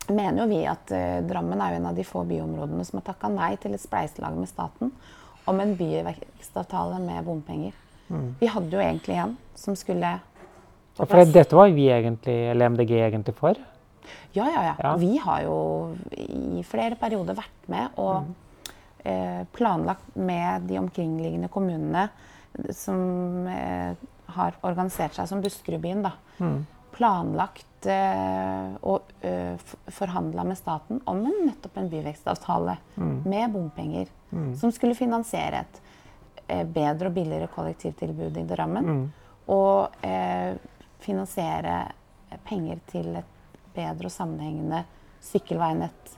[0.09, 3.07] mener jo vi at eh, Drammen er jo en av de få byområdene som har
[3.13, 4.93] takka nei til et spleiselag med staten
[5.49, 7.77] om en byvekstavtale med bompenger.
[8.09, 8.35] Mm.
[8.41, 10.19] Vi hadde jo egentlig en som skulle
[10.95, 13.59] på Ja, for dette var vi egentlig, eller MDG egentlig for.
[14.37, 14.75] Ja, ja, ja.
[14.79, 14.97] Ja.
[15.01, 15.57] Vi har jo
[16.13, 18.29] i flere perioder vært med og
[19.05, 22.09] eh, planlagt med de omkringliggende kommunene
[22.71, 23.97] som eh,
[24.37, 26.13] har organisert seg som Buskerudbyen, da.
[26.39, 26.61] Mm.
[26.95, 29.57] Planlagt eh, og eh,
[29.91, 33.23] forhandla med staten om en, nettopp en byvekstavtale Mm.
[33.27, 34.07] med bompenger.
[34.31, 34.53] Mm.
[34.57, 35.81] Som skulle finansiere et
[36.47, 38.89] bedre og billigere kollektivtilbud i Drammen.
[38.89, 39.05] Mm.
[39.55, 40.57] Og eh,
[41.05, 41.79] finansiere
[42.49, 44.85] penger til et bedre og sammenhengende
[45.25, 46.15] sykkelveinett.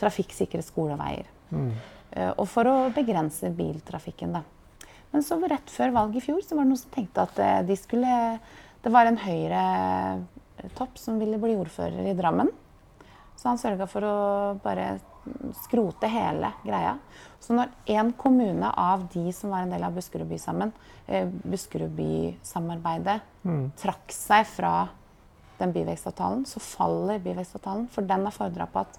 [0.00, 1.28] Trafikksikre skoleveier.
[1.52, 1.70] Mm.
[2.10, 4.42] Eh, og for å begrense biltrafikken, da.
[5.12, 7.60] Men så rett før valget i fjor så var det noen som tenkte at eh,
[7.68, 8.18] de skulle
[8.82, 12.48] Det var en Høyre-topp som ville bli ordfører i Drammen.
[13.36, 14.14] Så han sørga for å
[14.62, 15.00] bare
[15.64, 16.96] skrote hele greia.
[17.40, 20.72] Så når én kommune av de som var en del av Buskerudby sammen,
[21.06, 23.70] eh, Buskerudby-samarbeidet, Mm.
[23.76, 24.88] trakk seg fra
[25.58, 27.88] den byvekstavtalen, så faller byvekstavtalen.
[27.90, 28.98] For den har fordra på at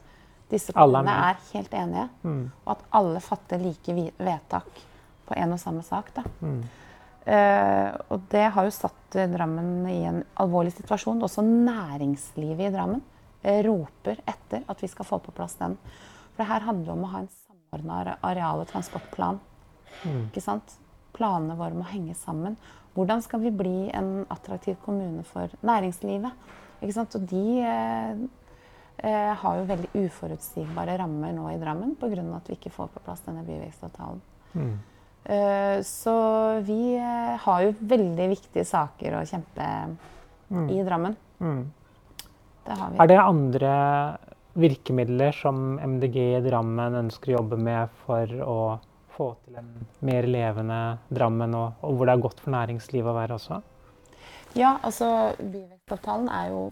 [0.49, 2.51] disse kommunene er er helt enige, Mm.
[2.65, 4.65] og at alle fatter like vedtak
[5.27, 6.13] på en og samme sak.
[6.13, 6.23] Da.
[6.41, 6.63] Mm.
[7.25, 11.21] Eh, og det har jo satt Drammen i en alvorlig situasjon.
[11.21, 13.01] Også næringslivet i Drammen
[13.43, 15.77] roper etter at vi skal få på plass den.
[16.33, 19.39] For det her handler om å ha en samordna areal- og transportplan.
[20.03, 20.29] Mm.
[20.29, 20.77] Ikke sant?
[21.13, 22.55] Planene våre må henge sammen.
[22.95, 26.31] Hvordan skal vi bli en attraktiv kommune for næringslivet?
[26.81, 27.15] Ikke sant?
[27.15, 28.15] Og de eh,
[29.03, 32.23] eh, har jo veldig uforutsigbare rammer nå i Drammen pga.
[32.35, 34.21] at vi ikke får på plass denne byvekstavtalen.
[34.53, 34.73] Mm.
[35.25, 39.97] Eh, så vi eh, har jo veldig viktige saker å kjempe
[40.53, 40.69] Mm.
[40.69, 41.15] i Drammen.
[41.39, 41.71] Mm.
[42.65, 42.99] Det har vi.
[43.03, 43.73] Er det andre
[44.53, 48.59] virkemidler som MDG i Drammen ønsker å jobbe med for å
[49.13, 49.71] få til en
[50.05, 50.79] mer levende
[51.13, 53.59] Drammen, og, og hvor det er godt for næringslivet å være også?
[54.57, 55.07] Ja, altså
[55.39, 56.63] byvekstavtalen er jo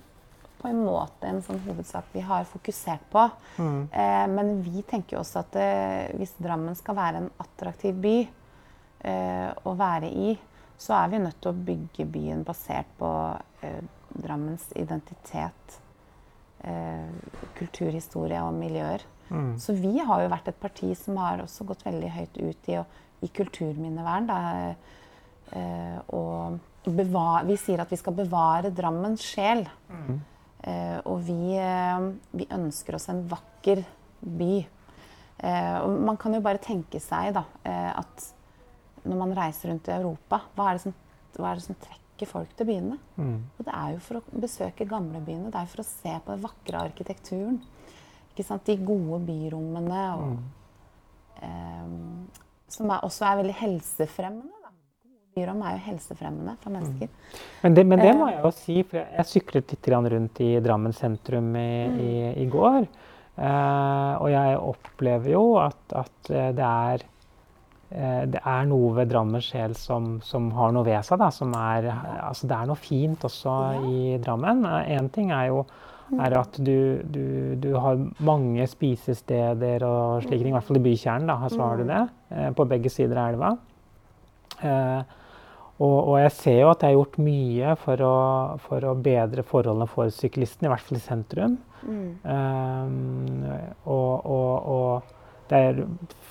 [0.62, 3.24] på en måte en sånn hovedsak vi har fokusert på.
[3.58, 3.80] Mm.
[3.90, 8.18] Eh, men vi tenker jo også at eh, hvis Drammen skal være en attraktiv by
[8.22, 10.36] eh, å være i,
[10.82, 13.10] så er vi nødt til å bygge byen basert på
[13.66, 13.82] eh,
[14.12, 15.81] Drammens identitet,
[17.58, 19.02] kulturhistorie og miljøer.
[19.32, 19.54] Mm.
[19.60, 22.80] Så vi har jo vært et parti som har også gått veldig høyt ut i,
[23.24, 24.28] i kulturminnevern.
[25.52, 29.64] Eh, og bevare, vi sier at vi skal bevare Drammens sjel.
[29.92, 30.20] Mm.
[30.62, 33.84] Eh, og vi, eh, vi ønsker oss en vakker
[34.22, 34.54] by.
[35.42, 38.28] Eh, og man kan jo bare tenke seg da, eh, at
[39.02, 40.94] når man reiser rundt i Europa, hva er det som,
[41.38, 42.98] hva er det som trekker folk til byene?
[43.18, 43.38] Mm.
[43.60, 46.42] Og det er jo for å besøke gamlebyene, det er for å se på den
[46.46, 47.62] vakre arkitekturen.
[48.32, 48.66] Ikke sant?
[48.66, 50.44] De gode byrommene, og, Mm.
[51.42, 52.42] eh,
[52.72, 54.58] som er, også er veldig helsefremmende.
[55.36, 57.08] Byrom er jo helsefremmende for mennesker.
[57.64, 58.18] Men, det, men det Eh.
[58.20, 62.46] må jeg jo si, for jeg, syklet litt rundt i Drammen sentrum i, i, i
[62.52, 62.88] går.
[63.40, 67.02] Uh, og jeg opplever jo at, at det, er,
[67.92, 71.20] det er noe ved Drammen sjel som, som, har noe ved seg.
[71.20, 71.90] Da, som er,
[72.24, 73.56] altså det er noe fint også
[73.90, 74.64] i Drammen.
[74.88, 75.66] Én uh, ting er jo
[76.20, 80.52] er at du, du, du, har mange spisesteder og slike ting.
[80.52, 81.92] I hvert fall i bykjernen da, så har du mm.
[81.92, 82.48] det.
[82.58, 83.52] på begge sider av elva.
[84.62, 85.18] Eh,
[85.82, 88.16] og, og, jeg ser jo at det er gjort mye for å,
[88.68, 91.56] for å bedre forholdene for syklistene, i hvert fall i sentrum.
[91.82, 92.04] Mm.
[92.22, 93.48] Um,
[93.90, 95.18] og, og, og,
[95.52, 95.80] det er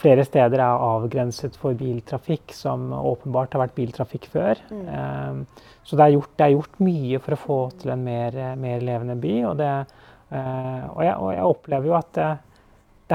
[0.01, 4.61] flere steder er avgrenset for biltrafikk, som åpenbart har vært biltrafikk før.
[4.73, 4.87] Mm.
[4.89, 5.43] Um,
[5.85, 8.87] så det er, gjort, det er, gjort, mye for å få til en mer, mer
[8.87, 9.35] levende by.
[9.51, 9.69] Og, det,
[10.33, 12.33] uh, jeg, og, jeg, opplever jo at uh,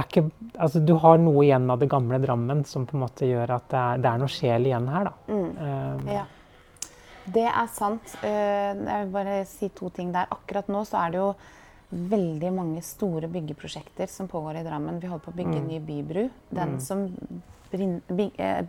[0.03, 0.25] ikke,
[0.59, 3.69] altså, du har noe igjen av det gamle Drammen som på en måte gjør at
[3.71, 5.09] det er, det er noe sjel igjen her.
[5.09, 5.33] Da.
[5.33, 5.51] Mm.
[5.57, 6.25] Um, ja.
[7.33, 8.17] Det er sant.
[8.21, 10.29] Uh, jeg vil bare si to ting der.
[10.37, 11.31] Akkurat nå så er det jo
[11.89, 14.99] veldig mange store byggeprosjekter som pågår i Drammen.
[14.99, 15.67] Vi holder på å bygge mm.
[15.67, 16.23] ny bybru.
[16.49, 16.79] Den mm.
[16.83, 17.05] som
[17.71, 18.65] eh,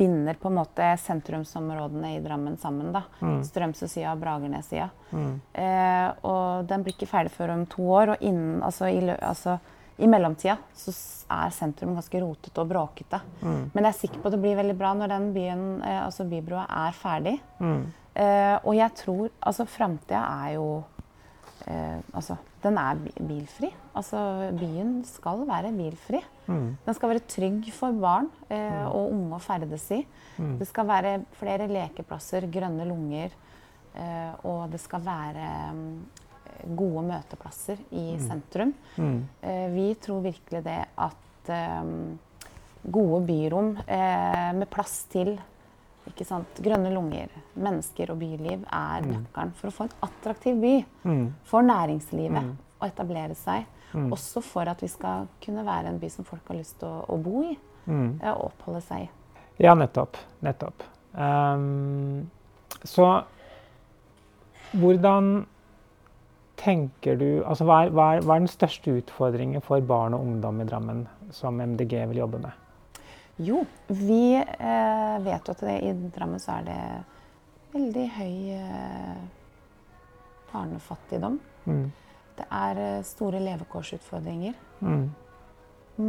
[0.00, 2.92] binder på en måte sentrumsområdene i Drammen sammen.
[2.92, 3.02] da.
[3.20, 3.42] Mm.
[3.44, 4.88] Strømsø-sida og Bragernes-sida.
[5.10, 5.34] Mm.
[5.52, 8.14] Eh, og den blir ikke ferdig før om to år.
[8.14, 9.58] Og innen, altså, i, altså
[10.00, 10.92] i mellomtida så
[11.30, 13.20] er sentrum ganske rotete og bråkete.
[13.42, 13.62] Mm.
[13.74, 16.24] Men jeg er sikker på at det blir veldig bra når den byen, eh, altså
[16.28, 17.36] bybrua er ferdig.
[17.60, 17.82] Mm.
[18.14, 20.64] Eh, og jeg tror Altså, framtida er jo
[21.70, 23.70] eh, Altså, den er bilfri.
[23.96, 24.20] Altså,
[24.58, 26.20] byen skal være bilfri.
[26.46, 26.66] Mm.
[26.86, 28.88] Den skal være trygg for barn eh, mm.
[28.90, 30.00] og unge å ferdes i.
[30.38, 30.56] Mm.
[30.60, 33.36] Det skal være flere lekeplasser, grønne lunger.
[33.94, 35.46] Eh, og det skal være
[36.76, 38.24] gode møteplasser i mm.
[38.26, 38.74] sentrum.
[38.96, 39.20] Mm.
[39.40, 41.94] Eh, vi tror virkelig det at eh,
[42.82, 45.34] gode byrom eh, med plass til
[46.14, 49.10] grønne lunger, mennesker og byliv er mm.
[49.12, 51.26] nøkkelen for å få en attraktiv by mm.
[51.48, 52.56] for næringslivet mm.
[52.80, 53.68] å etablere seg.
[53.90, 57.00] Også for at vi skal kunne være en by som folk har lyst til å,
[57.10, 57.56] å bo i
[57.90, 59.08] og oppholde seg i.
[59.60, 60.16] Ja, nettopp.
[60.46, 60.84] Nettopp.
[61.12, 62.30] Um,
[62.86, 63.08] så
[64.78, 65.46] hvordan
[66.60, 70.26] tenker du altså hva er, hva, er, hva er, den største utfordringen for barn og
[70.26, 72.59] ungdom i Drammen som MDG vil jobbe med?
[73.40, 76.80] Jo, vi eh, vet jo at det, i Drammen så er det
[77.72, 79.22] veldig høy eh,
[80.50, 81.38] barnefattigdom.
[81.64, 81.86] Mm.
[82.36, 84.58] Det er eh, store levekårsutfordringer.
[84.84, 85.08] Mm.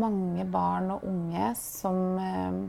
[0.01, 2.59] Mange barn og unge som eh,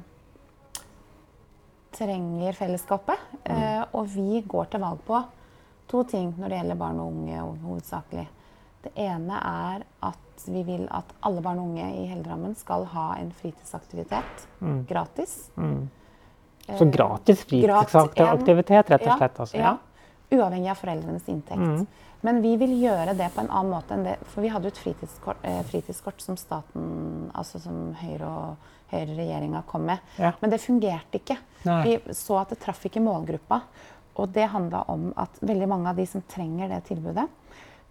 [1.99, 3.27] trenger fellesskapet.
[3.43, 3.57] Mm.
[3.57, 5.25] Eh, og vi går til valg på
[5.91, 8.29] to ting når det gjelder barn og unge hovedsakelig.
[8.83, 13.13] Det ene er at vi vil at alle barn og unge i Heldrammen skal ha
[13.21, 14.85] en fritidsaktivitet mm.
[14.89, 15.37] gratis.
[15.57, 15.87] Mm.
[16.67, 19.41] Så gratis fritidsaktivitet, rett og slett?
[19.45, 19.75] Altså, ja.
[19.75, 19.79] ja.
[20.33, 21.61] Uavhengig av foreldrenes inntekt.
[21.61, 21.87] Mm.
[22.23, 24.15] Men vi vil gjøre det på en annen måte enn det.
[24.31, 26.85] For vi hadde jo et fritidskort, eh, fritidskort som staten,
[27.35, 29.99] altså som Høyre og Høyre-regjeringa kom med.
[30.23, 30.31] Ja.
[30.41, 31.37] Men det fungerte ikke.
[31.67, 31.81] Nei.
[31.89, 33.63] Vi så at det traff ikke målgruppa.
[34.23, 37.42] Og det handla om at veldig mange av de som trenger det tilbudet eh,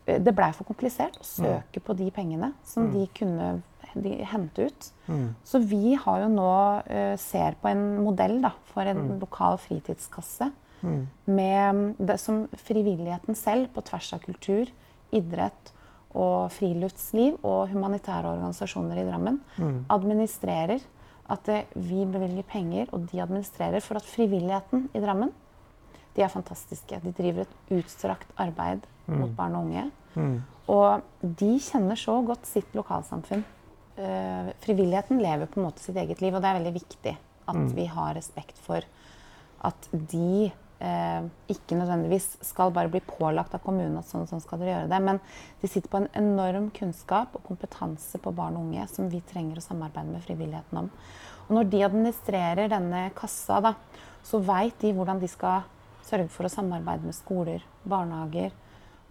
[0.06, 2.94] Det blei for komplisert å søke på de pengene som mm.
[2.96, 3.50] de kunne
[3.94, 4.88] de hente ut.
[5.08, 5.28] Mm.
[5.44, 6.54] Så vi har jo nå
[6.88, 9.18] uh, ser på en modell da, for en mm.
[9.22, 10.52] lokal fritidskasse.
[10.82, 11.02] Mm.
[11.30, 14.72] Med det som frivilligheten selv, på tvers av kultur,
[15.12, 15.74] idrett
[16.18, 19.78] og friluftsliv og humanitære organisasjoner i Drammen, mm.
[19.94, 20.82] administrerer.
[21.32, 25.32] At det, vi bevilger penger, og de administrerer for at frivilligheten i Drammen
[26.12, 26.98] de er fantastiske.
[27.06, 28.91] De driver et utstrakt arbeid mm.
[29.20, 29.88] Mot barn og unge.
[30.16, 30.38] Mm.
[30.72, 33.44] Og de kjenner så godt sitt lokalsamfunn.
[33.98, 37.16] Uh, frivilligheten lever på en måte sitt eget liv, og det er veldig viktig
[37.52, 37.72] at mm.
[37.76, 38.86] vi har respekt for
[39.68, 40.48] at de
[40.82, 44.74] uh, ikke nødvendigvis skal bare bli pålagt av kommunen at sånn og sånn skal dere
[44.76, 45.20] gjøre det, men
[45.62, 49.60] de sitter på en enorm kunnskap og kompetanse på barn og unge som vi trenger
[49.60, 50.90] å samarbeide med frivilligheten om.
[51.50, 53.76] Og når de administrerer denne kassa, da,
[54.26, 55.68] så veit de hvordan de skal
[56.02, 58.52] Sørge for å samarbeide med skoler, barnehager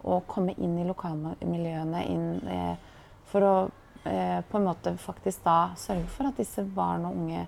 [0.05, 3.55] og komme inn i lokalmiljøene inn, eh, for å
[4.05, 7.47] eh, på en måte faktisk da sørge for at disse barn og unge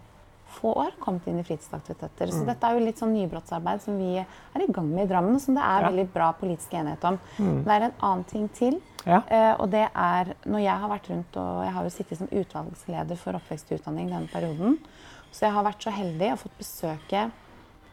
[0.52, 2.28] få år kommet inn i fritidsaktiviteter.
[2.28, 2.34] Mm.
[2.36, 5.38] Så dette er jo litt sånn nybrottsarbeid som vi er i gang med i Drammen,
[5.38, 5.88] og som det er ja.
[5.88, 7.18] veldig bra politisk enighet om.
[7.38, 7.60] Mm.
[7.64, 8.80] Det er en annen ting til.
[9.06, 9.22] Ja.
[9.26, 12.30] Eh, og det er når jeg har vært rundt og jeg har jo sittet som
[12.30, 14.76] utvalgsleder for oppvekst og utdanning denne perioden,
[15.32, 17.22] så jeg har vært så heldig og fått besøke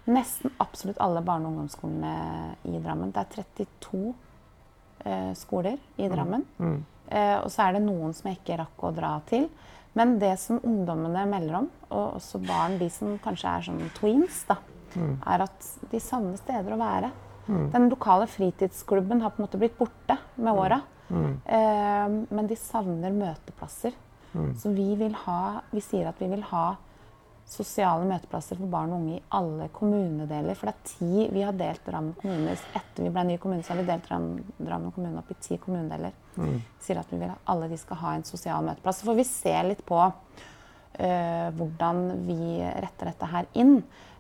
[0.10, 2.14] nesten absolutt alle barne- og ungdomsskolene
[2.68, 3.14] i Drammen.
[3.16, 4.26] Det er 32 eh,
[5.38, 6.14] skoler i mm.
[6.14, 6.46] Drammen.
[6.60, 6.80] Mm.
[7.10, 9.48] Eh, og så er det noen som jeg ikke rakk å dra til.
[9.98, 14.44] Men det som ungdommene melder om, og også barn, de som kanskje er sånn tweens,
[14.50, 14.60] da,
[14.94, 15.16] mm.
[15.34, 17.10] er at de savner steder å være.
[17.50, 17.66] Mm.
[17.74, 20.84] Den lokale fritidsklubben har på en måte blitt borte med åra.
[21.10, 21.32] Mm.
[21.42, 23.98] Eh, men de savner møteplasser.
[24.30, 26.76] Så vi vil ha Vi sier at vi vil ha
[27.50, 30.58] sosiale møteplasser for barn og unge i alle kommunedeler.
[30.58, 33.74] For det er ti Vi har delt Drammen kommune etter vi ble ny kommune, så
[33.74, 36.14] har vi delt Drammen kommune opp i ti kommunedeler.
[36.38, 36.60] Mm.
[36.82, 39.02] Sier at vi vil at alle de skal ha en sosial møteplass.
[39.02, 43.80] Så får vi se litt på eh, hvordan vi retter dette her inn.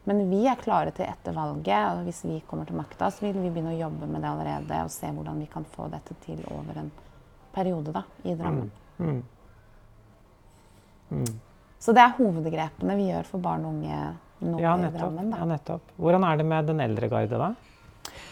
[0.09, 3.37] Men vi er klare til etter valget, og hvis vi kommer til makta, så vil
[3.37, 6.41] vi begynne å jobbe med det allerede og se hvordan vi kan få dette til
[6.55, 6.89] over en
[7.53, 8.71] periode da, i Drammen.
[8.97, 9.21] Mm.
[11.09, 11.37] Mm.
[11.79, 13.99] Så det er hovedgrepene vi gjør for barn og unge
[14.41, 15.15] nå Ja, i nettopp.
[15.15, 15.37] Da.
[15.37, 15.81] ja, nettopp.
[15.99, 17.49] Hvordan er det med den eldre garde, da?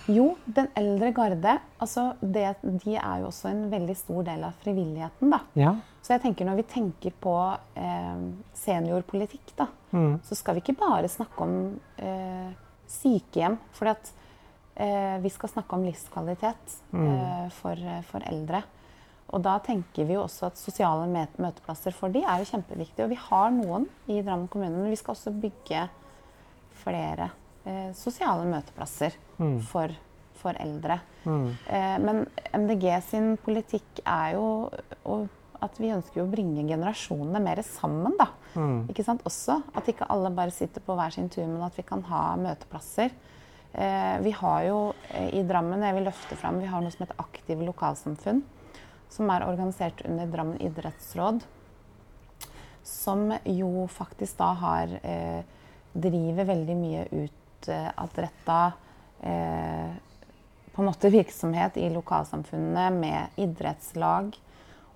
[0.08, 4.54] Jo, den eldre garde, altså det, de er jo også en veldig stor del av
[4.64, 5.30] frivilligheten.
[5.34, 5.40] Da.
[5.60, 5.74] Ja.
[6.02, 7.34] Så jeg tenker når vi tenker på
[7.76, 8.22] eh,
[8.56, 10.18] seniorpolitikk, da, Mm.
[10.24, 12.50] så skal vi ikke bare snakke om eh,
[12.92, 13.58] sykehjem.
[13.72, 14.10] For at,
[14.76, 17.06] eh, vi skal snakke om livskvalitet Mm.
[17.08, 17.76] eh, for,
[18.12, 18.64] for eldre.
[19.36, 21.08] Og da tenker vi jo også at sosiale
[21.38, 23.04] møteplasser for de er jo kjempeviktige.
[23.06, 25.82] Og vi har noen i Drammen kommune, men vi skal også bygge
[26.84, 27.30] flere
[27.66, 29.60] eh, sosiale møteplasser Mm.
[29.62, 29.92] for,
[30.40, 30.96] for eldre.
[31.28, 31.50] Mm.
[31.70, 32.24] Eh, men
[32.58, 34.48] MDG sin politikk er jo
[35.62, 38.16] at vi ønsker å bringe generasjonene mer sammen.
[38.18, 38.32] da.
[38.56, 38.88] Mm.
[38.90, 39.22] Ikke sant?
[39.30, 42.24] Også at ikke alle bare sitter på hver sin tur, men at vi kan ha
[42.42, 43.14] møteplasser.
[43.78, 44.80] Eh, vi har jo
[45.14, 48.42] eh, i Drammen, jeg vil løfte fram, vi har noe som heter Aktive lokalsamfunn.
[49.10, 51.44] Som er organisert under Drammen idrettsråd.
[52.84, 55.42] Som jo faktisk da har eh,
[55.98, 58.58] Driver veldig mye utadretta
[59.26, 59.96] eh,
[60.76, 64.36] på en måte virksomhet i lokalsamfunnene med idrettslag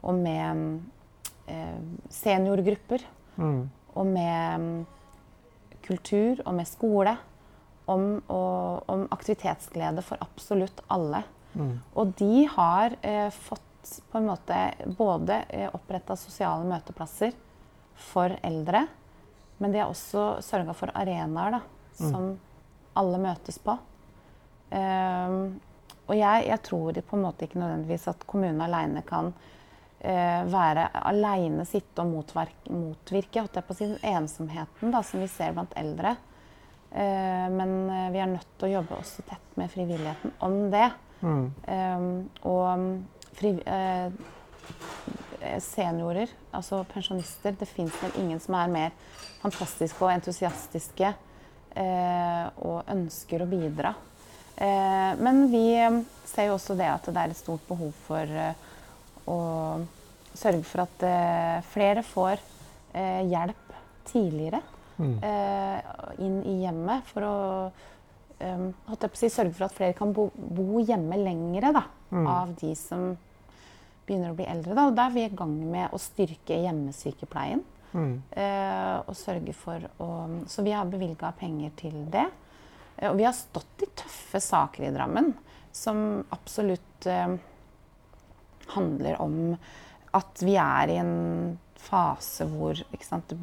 [0.05, 0.79] og med
[1.47, 1.81] eh,
[2.13, 3.07] seniorgrupper
[3.41, 3.69] Mm.
[3.95, 4.85] og med
[5.81, 7.15] kultur og med skole.
[7.89, 11.23] Om, og, om aktivitetsglede for absolutt alle.
[11.57, 11.79] Mm.
[11.97, 13.65] Og de har eh, fått
[14.11, 14.57] på en måte
[14.97, 17.33] både eh, oppretta sosiale møteplasser
[18.01, 18.85] for eldre,
[19.61, 21.61] men de har også sørga for arenaer da,
[21.97, 22.33] som
[22.97, 23.75] alle møtes på.
[24.71, 25.59] Um,
[26.07, 30.87] og jeg, jeg tror på en måte ikke nødvendigvis at kommunen aleine kan uh, være
[31.03, 36.15] aleine sitte og motverke, motvirke på si, ensomheten da, som vi ser blant eldre.
[36.91, 37.77] Uh, men
[38.15, 40.89] vi er nødt til å jobbe også tett med frivilligheten om det.
[41.21, 41.45] Mm.
[41.69, 42.13] Um,
[42.49, 44.11] og fri, eh,
[45.63, 48.91] seniorer, altså pensjonister, det fins vel ingen som er mer
[49.41, 51.13] fantastiske og entusiastiske
[51.75, 53.95] eh, og ønsker å bidra.
[54.55, 58.35] Eh, men vi eh, ser jo også det at det er et stort behov for
[58.45, 58.53] eh,
[59.31, 59.39] å
[60.37, 62.37] sørge for at eh, flere får
[62.93, 63.73] eh, hjelp
[64.11, 64.61] tidligere
[65.01, 65.15] Mm.
[65.23, 65.79] eh,
[66.21, 67.37] inn i hjemmet for å
[68.43, 68.67] um,
[69.17, 72.27] sørge for at flere kan bo, bo hjemme lengre da, Mm.
[72.27, 73.17] av de som
[74.05, 74.75] begynner å bli eldre.
[74.75, 74.87] Da.
[74.89, 77.63] Og da er vi i gang med å styrke hjemmesykepleien.
[77.91, 78.21] Mm.
[78.31, 80.07] eh, og sørge for å
[80.47, 82.29] Så vi har bevilga penger til det.
[82.97, 85.33] Eh, og vi har stått i tøffe saker i Drammen
[85.71, 87.35] som absolutt eh,
[88.75, 89.57] handler om
[90.15, 93.35] at vi er i en fase hvor ikke sant,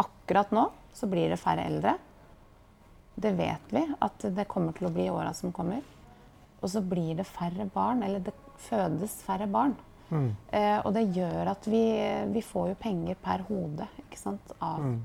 [0.00, 0.62] Akkurat nå
[0.96, 1.96] så blir det færre eldre.
[3.20, 5.82] Det vet vi at det kommer til å bli i åra som kommer.
[6.62, 9.76] Og så blir det færre barn, eller det fødes færre barn.
[10.10, 10.30] Mm.
[10.52, 11.82] Eh, og det gjør at vi,
[12.34, 14.98] vi får jo penger per hode ikke sant, av Mm.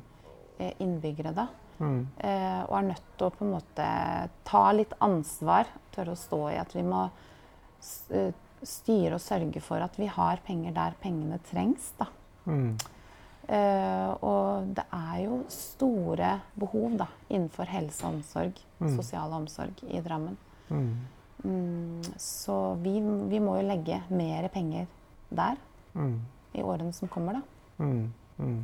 [0.60, 1.48] eh, innbyggere da.
[1.80, 2.08] Mm.
[2.18, 6.42] Eh, og er nødt til å på en måte ta litt ansvar, tørre å stå
[6.54, 7.10] i at vi må
[8.12, 8.32] eh,
[8.64, 11.92] styre og sørge for at vi har penger der pengene trengs.
[12.00, 12.08] Da.
[12.48, 12.78] Mm.
[13.48, 18.96] Eh, og det er jo store behov da, innenfor helse og omsorg, Mm.
[18.98, 20.36] sosial omsorg i Drammen.
[21.46, 22.02] Mm.
[22.18, 22.98] Så vi,
[23.30, 24.90] vi må jo legge mer penger
[25.30, 25.58] der
[25.96, 26.20] Mm.
[26.54, 27.86] i årene som kommer, da.
[27.86, 28.12] Mm.
[28.40, 28.64] Mm.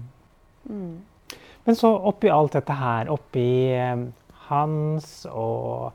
[0.69, 0.97] Mm.
[1.63, 4.01] Men så oppi alt dette her, oppi eh,
[4.49, 5.93] Hans og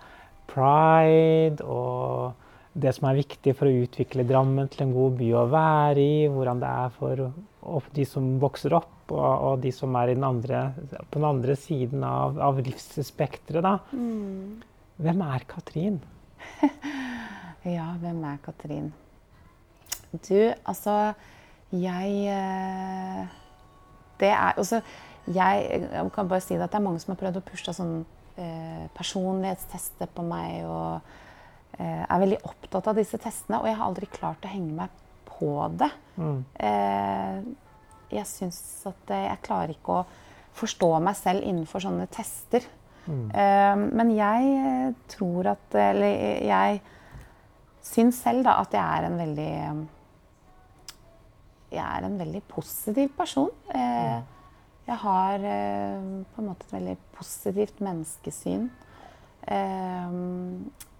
[0.48, 2.32] Pride og
[2.76, 6.16] det som er viktig for å utvikle Drammen til en god by å være i,
[6.28, 10.26] hvordan det er for de som vokser opp, og, og de som er i den
[10.26, 10.66] andre,
[11.10, 13.78] på den andre siden av, av livsspekteret, da.
[13.92, 14.60] Mm.
[15.02, 15.98] Hvem er Katrin?
[17.66, 18.92] Ja, hvem er Katrin?
[20.12, 21.14] Du, altså
[21.72, 23.26] Jeg eh,
[24.20, 24.80] Det er altså
[25.26, 27.96] jeg, jeg kan bare si at det er mange som har prøvd å pushe sånn
[28.38, 30.60] eh, personlighetstester på meg.
[30.70, 33.58] Og eh, er veldig opptatt av disse testene.
[33.58, 35.90] Og jeg har aldri klart å henge meg på det.
[36.14, 36.38] Mm.
[36.68, 37.40] Eh,
[38.14, 40.06] jeg syns at eh, jeg klarer ikke å
[40.56, 42.64] forstå meg selv innenfor sånne tester.
[43.06, 43.26] Mm.
[43.30, 46.80] Eh, men jeg eh, tror at Eller jeg
[47.86, 49.52] syns selv da at jeg er en veldig
[51.70, 53.50] Jeg er en veldig positiv person.
[53.74, 54.22] Mm.
[54.86, 56.02] jeg har eh,
[56.34, 58.68] på en måte et veldig positivt menneskesyn.
[59.46, 60.18] Eh,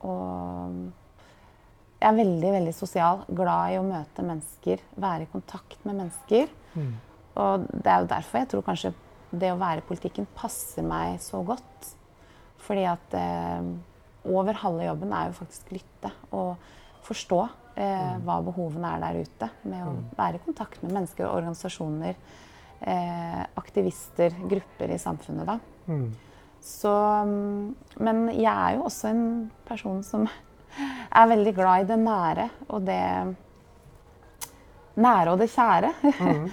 [0.06, 0.78] og
[1.96, 3.22] jeg er veldig veldig sosial.
[3.30, 6.50] Glad i å møte mennesker, være i kontakt med mennesker.
[6.74, 6.92] Mm.
[7.40, 8.92] Og det er jo derfor jeg tror kanskje
[9.30, 11.92] det å være i politikken passer meg så godt.
[12.66, 13.68] Fordi at eh,
[14.26, 16.56] over halve jobben er jo faktisk lytte og
[17.06, 17.40] forstå
[17.78, 19.50] eh, hva behovene er der ute.
[19.70, 22.18] Med å være i kontakt med mennesker organisasjoner,
[22.80, 25.46] eh, aktivister, grupper i samfunnet.
[25.46, 25.58] da.
[25.86, 26.08] Mm.
[26.66, 29.26] Så, mm, men jeg er jo også en
[29.68, 30.26] person som
[31.20, 33.02] er veldig glad i det nære og det
[34.96, 35.92] nære og det kjære.
[36.16, 36.48] eh,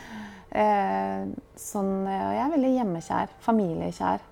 [0.54, 4.30] sånn, eh, og jeg er veldig hjemmekjær, familiekjær.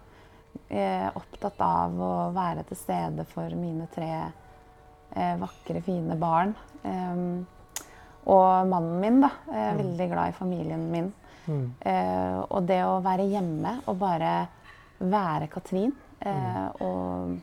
[0.71, 6.53] Eh, opptatt av å være til stede for mine tre eh, vakre, fine barn.
[6.83, 7.25] Eh,
[8.31, 9.31] og mannen min, da.
[9.49, 11.11] Er veldig glad i familien min.
[11.47, 11.63] Mm.
[11.89, 14.33] Eh, og det å være hjemme og bare
[15.01, 15.89] være Katrin
[16.21, 17.39] eh, og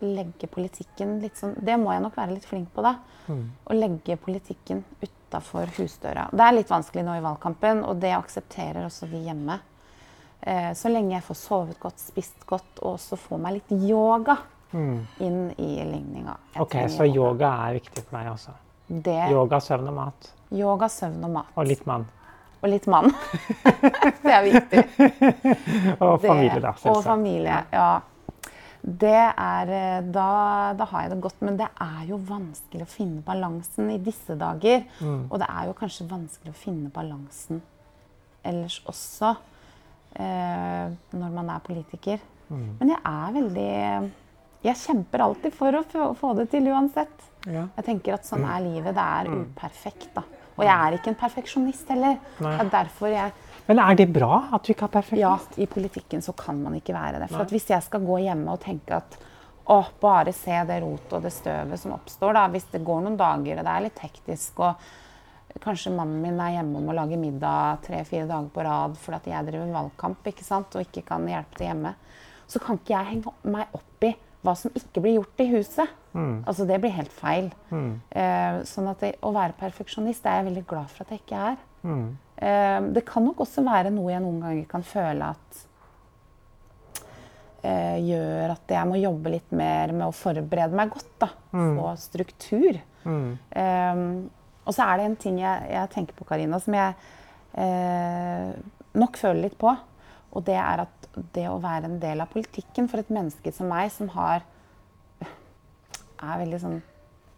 [0.00, 2.96] legge politikken litt sånn Det må jeg nok være litt flink på, da.
[3.28, 3.44] Mm.
[3.68, 4.82] Å legge politikken
[5.26, 6.28] utafor husdøra.
[6.32, 9.58] Det er litt vanskelig nå i valgkampen, og det aksepterer også vi hjemme.
[10.46, 14.36] Eh, så lenge jeg får sovet godt, spist godt og også får meg litt yoga
[14.72, 15.06] Mm.
[15.22, 16.34] inn i ligninga.
[16.58, 18.50] OK, så yoga er viktig for deg også.
[18.88, 20.32] Det, Yoga, søvn og mat.
[20.52, 21.46] yoga, søvn og mat.
[21.56, 22.04] Og litt mann.
[22.62, 23.12] Og litt mann.
[24.24, 24.82] det er viktig.
[26.00, 26.70] Og familie, da.
[26.74, 27.04] Og selvsagt.
[27.06, 28.00] familie, ja.
[28.86, 30.28] Det er eh, da,
[30.78, 31.40] da har jeg det godt.
[31.42, 34.84] Men det er jo vanskelig å finne balansen i disse dager.
[35.00, 35.24] Mm.
[35.26, 37.62] Og det er jo kanskje vanskelig å finne balansen
[38.46, 39.34] ellers også.
[40.16, 42.22] Eh, når man er politiker.
[42.46, 42.68] Mm.
[42.78, 43.72] Men jeg er veldig
[44.66, 47.26] Jeg kjemper alltid for å få, få det til uansett.
[47.46, 47.66] Ja.
[47.76, 48.94] Jeg tenker at sånn er livet.
[48.96, 50.24] Det er uperfekt, da.
[50.56, 52.16] Og jeg er ikke en perfeksjonist heller.
[52.40, 52.54] Nei.
[52.56, 53.34] Det er derfor jeg
[53.66, 55.20] Men er det bra at du ikke er perfekt?
[55.20, 57.30] Ja, i politikken så kan man ikke være det.
[57.32, 59.18] For at hvis jeg skal gå hjemme og tenke at
[59.66, 62.44] å, bare se det rotet og det støvet som oppstår, da.
[62.52, 66.58] Hvis det går noen dager og det er litt hektisk, og kanskje mannen min er
[66.58, 70.76] hjemme og må lage middag tre-fire dager på rad fordi jeg driver valgkamp ikke sant?
[70.76, 71.94] og ikke kan hjelpe til hjemme,
[72.46, 74.12] så kan ikke jeg henge meg opp i
[74.46, 75.94] hva som ikke blir gjort i huset.
[76.12, 76.36] Mm.
[76.46, 77.48] Altså Det blir helt feil.
[77.70, 77.90] Mm.
[78.10, 81.24] Eh, sånn at det, Å være perfeksjonist det er jeg veldig glad for at jeg
[81.24, 81.58] ikke er.
[81.82, 82.06] Mm.
[82.36, 85.62] Eh, det kan nok også være noe jeg noen ganger kan føle at
[87.64, 91.12] eh, gjør at jeg må jobbe litt mer med å forberede meg godt.
[91.22, 92.80] da, Få struktur.
[93.06, 93.30] Mm.
[93.50, 94.02] Eh,
[94.66, 96.94] og så er det en ting jeg, jeg tenker på, Karina, som jeg
[97.54, 98.50] eh,
[98.98, 99.72] nok føler litt på.
[100.36, 103.70] Og det er at det å være en del av politikken for et menneske som
[103.72, 104.42] meg, som har
[106.16, 106.78] er veldig sånn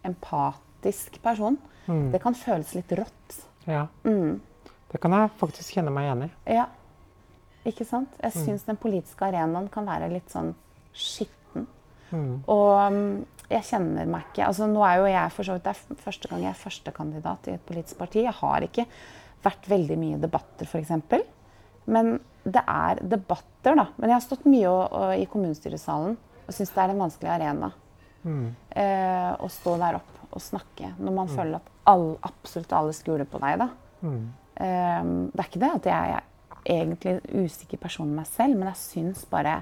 [0.07, 1.57] empatisk person,
[1.89, 2.11] Mm.
[2.13, 3.37] det kan føles litt rått.
[3.65, 3.87] Ja.
[4.05, 4.39] Mm.
[4.89, 6.29] Det kan jeg faktisk kjenne meg igjen i.
[6.57, 6.65] Ja,
[7.67, 8.15] ikke sant?
[8.23, 10.53] Jeg syns den politiske arenaen kan være litt sånn
[10.95, 11.67] skitten.
[12.09, 12.39] Mm.
[12.49, 13.01] Og um,
[13.49, 16.29] jeg kjenner meg ikke altså Nå er jo jeg for så vidt det er første
[16.31, 18.23] gang jeg er førstekandidat i et politisk parti.
[18.25, 18.87] Jeg har ikke
[19.45, 20.91] vært veldig mye i debatter, f.eks.
[21.89, 23.85] Men det er debatter, da.
[23.97, 26.17] Men jeg har stått mye og, og, i kommunestyresalen
[26.49, 27.71] og syns det er en vanskelig arena.
[28.23, 28.47] Mm.
[28.81, 33.29] Eh, å stå der opp og snakke når man føler at all, absolutt alle skuler
[33.29, 33.61] på deg.
[33.63, 33.69] da.
[34.01, 34.23] Mm.
[34.59, 36.25] Eh, det er ikke det at jeg er
[36.69, 39.61] egentlig usikker person med meg selv, men jeg syns bare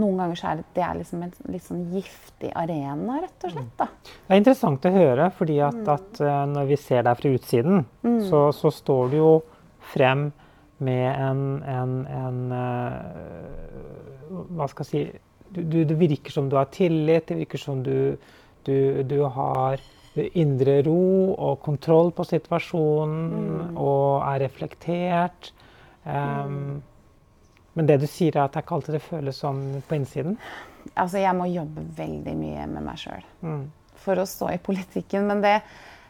[0.00, 3.52] noen ganger så er det, det er liksom en litt sånn giftig arena, rett og
[3.52, 3.74] slett.
[3.78, 3.86] da.
[4.02, 7.84] Det er interessant å høre, fordi at, at eh, når vi ser deg fra utsiden,
[8.26, 9.34] så, så står du jo
[9.92, 10.32] frem
[10.84, 12.96] med en, en, en eh,
[14.56, 15.02] Hva skal jeg si
[15.54, 18.16] du, du, Det virker som du har tillit, det virker som du,
[18.66, 19.82] du, du har
[20.16, 25.52] indre ro og kontroll på situasjonen og er reflektert.
[26.04, 26.82] Um,
[27.76, 30.36] Men det du sier, er at det er ikke alltid det føles sånn på innsiden?
[30.94, 33.64] Altså, jeg må jobbe veldig mye med meg sjøl Mm.
[33.96, 35.26] for å stå i politikken.
[35.26, 35.56] Men det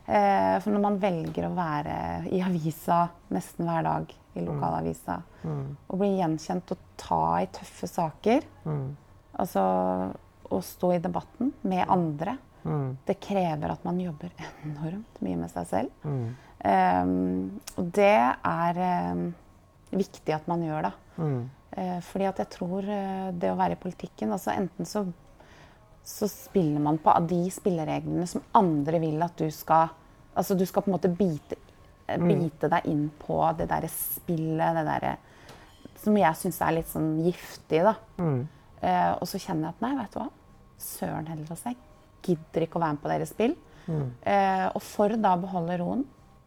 [0.07, 5.77] eh, For når man velger å være i avisa nesten hver dag, i lokalavisa, Mm.
[5.89, 8.97] og bli gjenkjent og ta i tøffe saker, Mm.
[9.39, 10.13] altså
[10.51, 12.97] å stå i debatten med andre, Mm.
[13.05, 14.31] det krever at man jobber
[14.65, 16.05] enormt mye med seg selv.
[16.05, 16.29] Mm.
[16.65, 18.79] Um, og det er
[19.13, 19.27] um,
[19.93, 20.93] viktig at man gjør, da.
[21.21, 21.43] Mm.
[21.75, 25.03] Uh, fordi at jeg tror uh, det å være i politikken altså Enten så,
[26.07, 29.93] så spiller man på av de spillereglene som andre vil at du skal
[30.35, 31.55] Altså du skal på en måte bite,
[32.11, 35.13] eh, bite deg inn på det derre spillet, det derre
[36.03, 37.95] Som jeg syns er litt sånn giftig, da.
[38.19, 38.41] Mm.
[38.83, 40.27] Uh, og så kjenner jeg at nei, vet du hva.
[40.83, 41.79] Søren heller og seg.
[42.25, 43.55] Gidder ikke å være med på deres spill.
[43.87, 44.05] Mm.
[44.25, 46.05] Eh, og for da å beholde roen,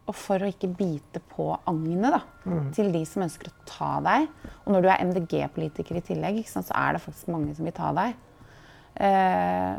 [0.08, 2.70] og for å ikke bite på agnet da, Mm.
[2.72, 4.28] til de som ønsker å ta deg
[4.64, 7.74] Og når du er MDG-politiker i tillegg, sant, så er det faktisk mange som vil
[7.76, 8.14] ta deg.
[8.96, 9.78] Eh,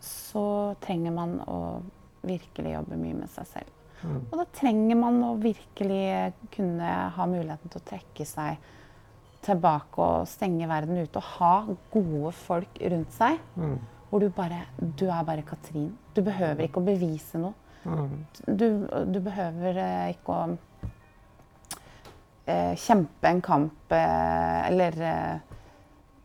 [0.00, 1.82] så trenger man å
[2.26, 3.72] virkelig jobbe mye med seg selv.
[4.04, 4.20] Mm.
[4.30, 8.58] Og da trenger man å virkelig kunne ha muligheten til å trekke seg
[9.46, 11.16] tilbake og stenge verden ute.
[11.16, 13.38] Og ha gode folk rundt seg.
[13.56, 13.78] Mm.
[14.10, 15.90] Hvor du bare Du er bare Katrin.
[16.14, 17.54] Du behøver ikke å bevise noe.
[17.86, 18.24] Mm.
[18.58, 18.66] Du,
[19.12, 20.56] du behøver eh, ikke å
[22.46, 25.36] eh, kjempe en kamp eh, eller eh,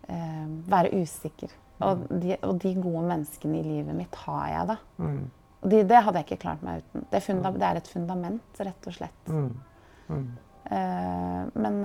[0.10, 1.54] eh, være usikker.
[1.82, 4.78] Og de, og de gode menneskene i livet mitt har jeg, da.
[5.02, 5.22] Mm.
[5.62, 7.08] Og de, det hadde jeg ikke klart meg uten.
[7.10, 9.34] Det funda, det er et fundament, rett og slett.
[9.34, 9.50] Mm.
[10.12, 10.28] Mm.
[10.78, 11.82] Eh, men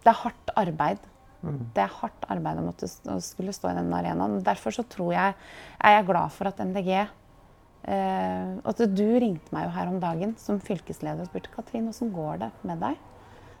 [0.00, 1.09] det er hardt arbeid.
[1.42, 1.60] Mm.
[1.74, 4.42] Det er hardt arbeid å måtte å skulle stå i den arenaen.
[4.44, 5.38] Derfor så tror jeg,
[5.80, 10.36] er jeg glad for at MDG eh, At du ringte meg jo her om dagen
[10.40, 13.00] som fylkesleder og spurte Katrin, hvordan går det med deg?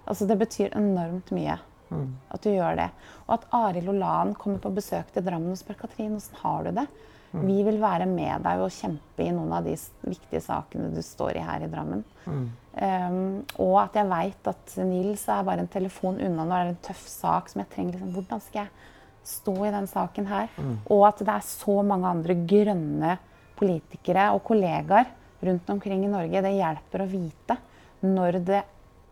[0.04, 1.58] Altså Det betyr enormt mye
[1.90, 2.14] Mm.
[2.30, 2.90] at du gjør det.
[3.26, 6.70] Og at Arild Olan kommer på besøk til Drammen og spør Katrin, hvordan har du
[6.78, 6.86] det?
[7.30, 11.38] Vi vil være med deg og kjempe i noen av de viktige sakene du står
[11.38, 12.02] i her i Drammen.
[12.26, 12.42] Mm.
[12.80, 13.20] Um,
[13.62, 16.82] og at jeg veit at Nils er bare en telefon unna når det er en
[16.90, 17.94] tøff sak som jeg trenger.
[17.94, 20.52] Liksom, hvordan skal jeg stå i den saken her?
[20.90, 23.16] Og at det er så mange andre grønne
[23.60, 25.10] politikere og kollegaer
[25.46, 26.42] rundt omkring i Norge.
[26.42, 27.58] Det hjelper å vite
[28.06, 28.62] når det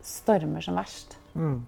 [0.05, 1.19] stormer som verst.
[1.35, 1.61] Mm.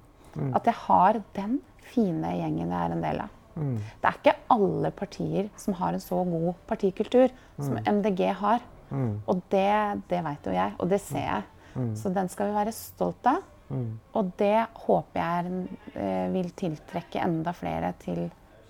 [0.56, 3.36] At jeg har den fine gjengen jeg er en del av.
[3.54, 3.78] Mm.
[3.78, 8.62] Det er ikke alle partier som har en så god partikultur som MDG har.
[8.90, 9.22] Mm.
[9.30, 9.70] Og det,
[10.10, 11.48] det vet jo jeg, og det ser jeg.
[11.94, 13.42] Så den skal vi være stolt av.
[13.70, 13.90] Mm.
[14.18, 15.50] Og det håper jeg
[15.94, 18.24] eh, vil tiltrekke enda flere til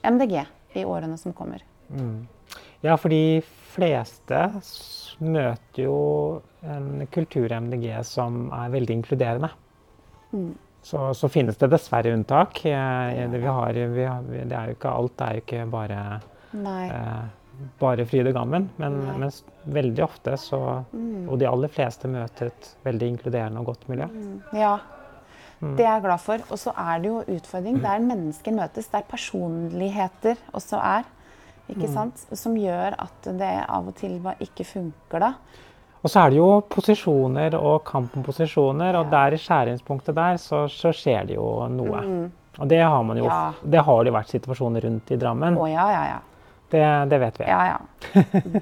[0.04, 0.36] MDG
[0.76, 1.64] i årene som kommer.
[1.88, 2.28] Mm.
[2.84, 3.40] Ja, for de
[3.72, 4.42] fleste
[5.20, 5.96] møter jo
[6.64, 9.50] en kultur i MDG som er veldig inkluderende.
[10.32, 10.52] Mm.
[10.82, 12.62] Så, så finnes det dessverre unntak.
[12.64, 15.98] Eh, det, vi har, vi har, det er jo ikke, alt er jo ikke bare,
[16.56, 18.70] eh, bare fryd og gammen.
[18.80, 19.30] Men, men
[19.66, 20.60] veldig ofte så
[20.92, 21.28] Mm.
[21.28, 24.06] Og de aller fleste møter et veldig inkluderende og godt miljø.
[24.56, 24.78] Ja.
[25.60, 25.76] Mm.
[25.76, 26.38] Det er jeg glad for.
[26.50, 31.04] Og så er det jo utfordring der mennesker møtes, der personligheter også er.
[31.68, 31.92] Ikke Mm.
[31.94, 32.24] sant?
[32.34, 35.34] Som gjør at det av og til bare ikke funker, da.
[36.00, 40.38] Og så er det jo posisjoner og kamp om posisjoner, og der i skjæringspunktet der
[40.40, 42.00] så, så skjer det jo noe.
[42.58, 43.30] Og det har man jo Mm.
[43.30, 43.52] Ja.
[43.62, 45.56] Det har det jo vært situasjoner rundt i Drammen.
[45.60, 46.20] Å ja, ja, ja.
[46.70, 47.44] Det, det vet vi.
[47.50, 47.78] Ja, ja.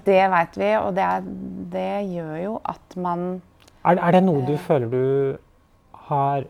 [0.05, 1.23] Det vet vi, og det, er,
[1.75, 3.43] det gjør jo at man
[3.85, 5.39] Er, er det noe du føler du
[6.09, 6.45] har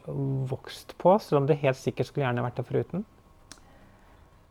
[0.48, 3.04] vokst på, selv om det helt sikkert skulle gjerne vært det foruten?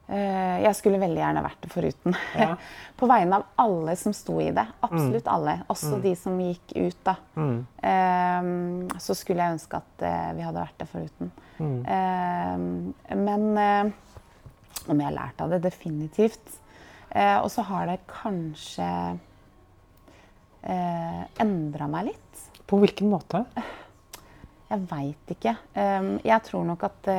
[0.08, 2.18] Eh, Jeg skulle veldig gjerne vært det foruten.
[2.38, 2.56] Ja.
[3.00, 4.66] På vegne av alle som sto i det.
[4.86, 5.60] Absolutt alle.
[5.70, 7.16] Også de som gikk ut, da.
[7.38, 7.58] Mm.
[7.92, 11.32] Eh, så skulle jeg ønske at eh, vi hadde vært det foruten.
[11.58, 11.80] Mm.
[11.96, 13.92] Eh, men eh,
[14.88, 16.56] om jeg har lært av det, definitivt.
[17.18, 18.86] Og så har det kanskje
[21.42, 22.42] endra meg litt.
[22.68, 23.42] På hvilken måte?
[24.68, 25.56] Jeg veit ikke.
[25.74, 27.10] Um, jeg tror nok at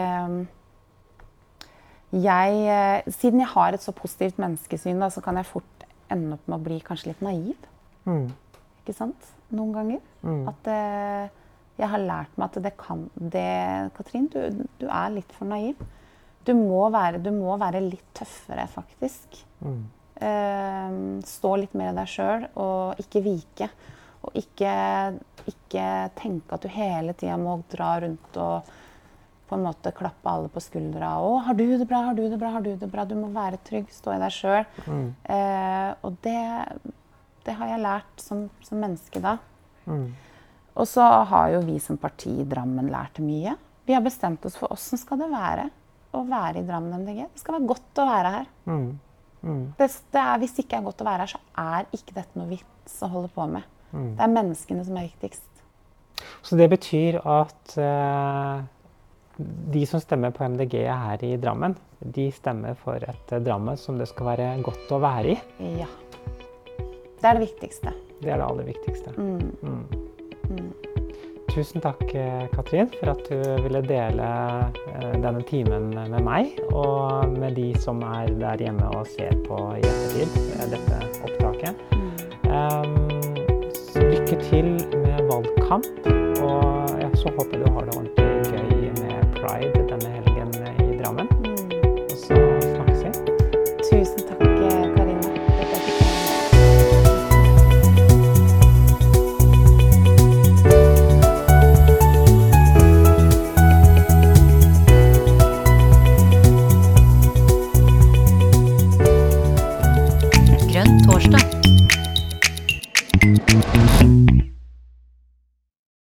[2.15, 6.39] jeg eh, Siden jeg har et så positivt menneskesyn, da, så kan jeg fort ende
[6.39, 7.67] opp med å bli kanskje litt naiv.
[8.09, 8.31] Mm.
[8.81, 9.29] Ikke sant?
[9.53, 10.01] Noen ganger.
[10.25, 10.47] Mm.
[10.49, 11.29] At uh,
[11.79, 13.45] jeg har lært meg at det kan det,
[13.99, 15.81] Katrin, du, du er litt for naiv.
[16.49, 19.43] Du må være, du må være litt tøffere, faktisk.
[19.61, 19.85] Mm.
[20.19, 20.97] Uh,
[21.29, 23.69] stå litt mer i deg sjøl og ikke vike.
[24.25, 24.73] Og ikke,
[25.53, 25.87] ikke
[26.19, 28.73] tenke at du hele tida må dra rundt og
[29.49, 31.17] på en måte klappe alle på skuldra.
[31.19, 32.05] 'Å, har du det bra?
[32.09, 32.53] Har du det bra?
[32.55, 34.65] Har du det bra?' Du må være trygg, stå i deg sjøl.
[34.87, 35.09] Mm.
[35.25, 36.43] Eh, og det,
[37.47, 39.39] det har jeg lært som, som menneske da.
[39.89, 40.13] Mm.
[40.79, 43.57] Og så har jo vi som parti i Drammen lært mye.
[43.89, 45.69] Vi har bestemt oss for åssen skal det være
[46.15, 47.25] å være i Drammen MDG.
[47.33, 48.49] Det skal være godt å være her.
[48.69, 48.89] Mm.
[49.43, 49.65] Mm.
[49.79, 52.39] Det, det er, hvis det ikke er godt å være her, så er ikke dette
[52.39, 53.67] noe vits å holde på med.
[53.91, 54.11] Mm.
[54.19, 55.45] Det er menneskene som er viktigst.
[56.43, 58.67] Så det betyr at eh,
[59.39, 63.99] de som stemmer på MDG her i Drammen, de stemmer for et eh, Drammen som
[63.99, 65.39] det skal være godt å være i.
[65.79, 65.89] Ja.
[67.19, 67.95] Det er det viktigste.
[68.19, 69.15] Det er det aller viktigste.
[69.15, 69.53] Mm.
[69.63, 70.73] Mm.
[71.53, 74.29] Tusen takk, eh, Katrin, for at du ville dele
[74.97, 79.63] eh, denne timen med meg og med de som er der hjemme og ser på
[79.79, 81.87] i ettertid dette opptaket.
[82.49, 83.07] Um,
[84.03, 86.09] lykke til med valgkamp.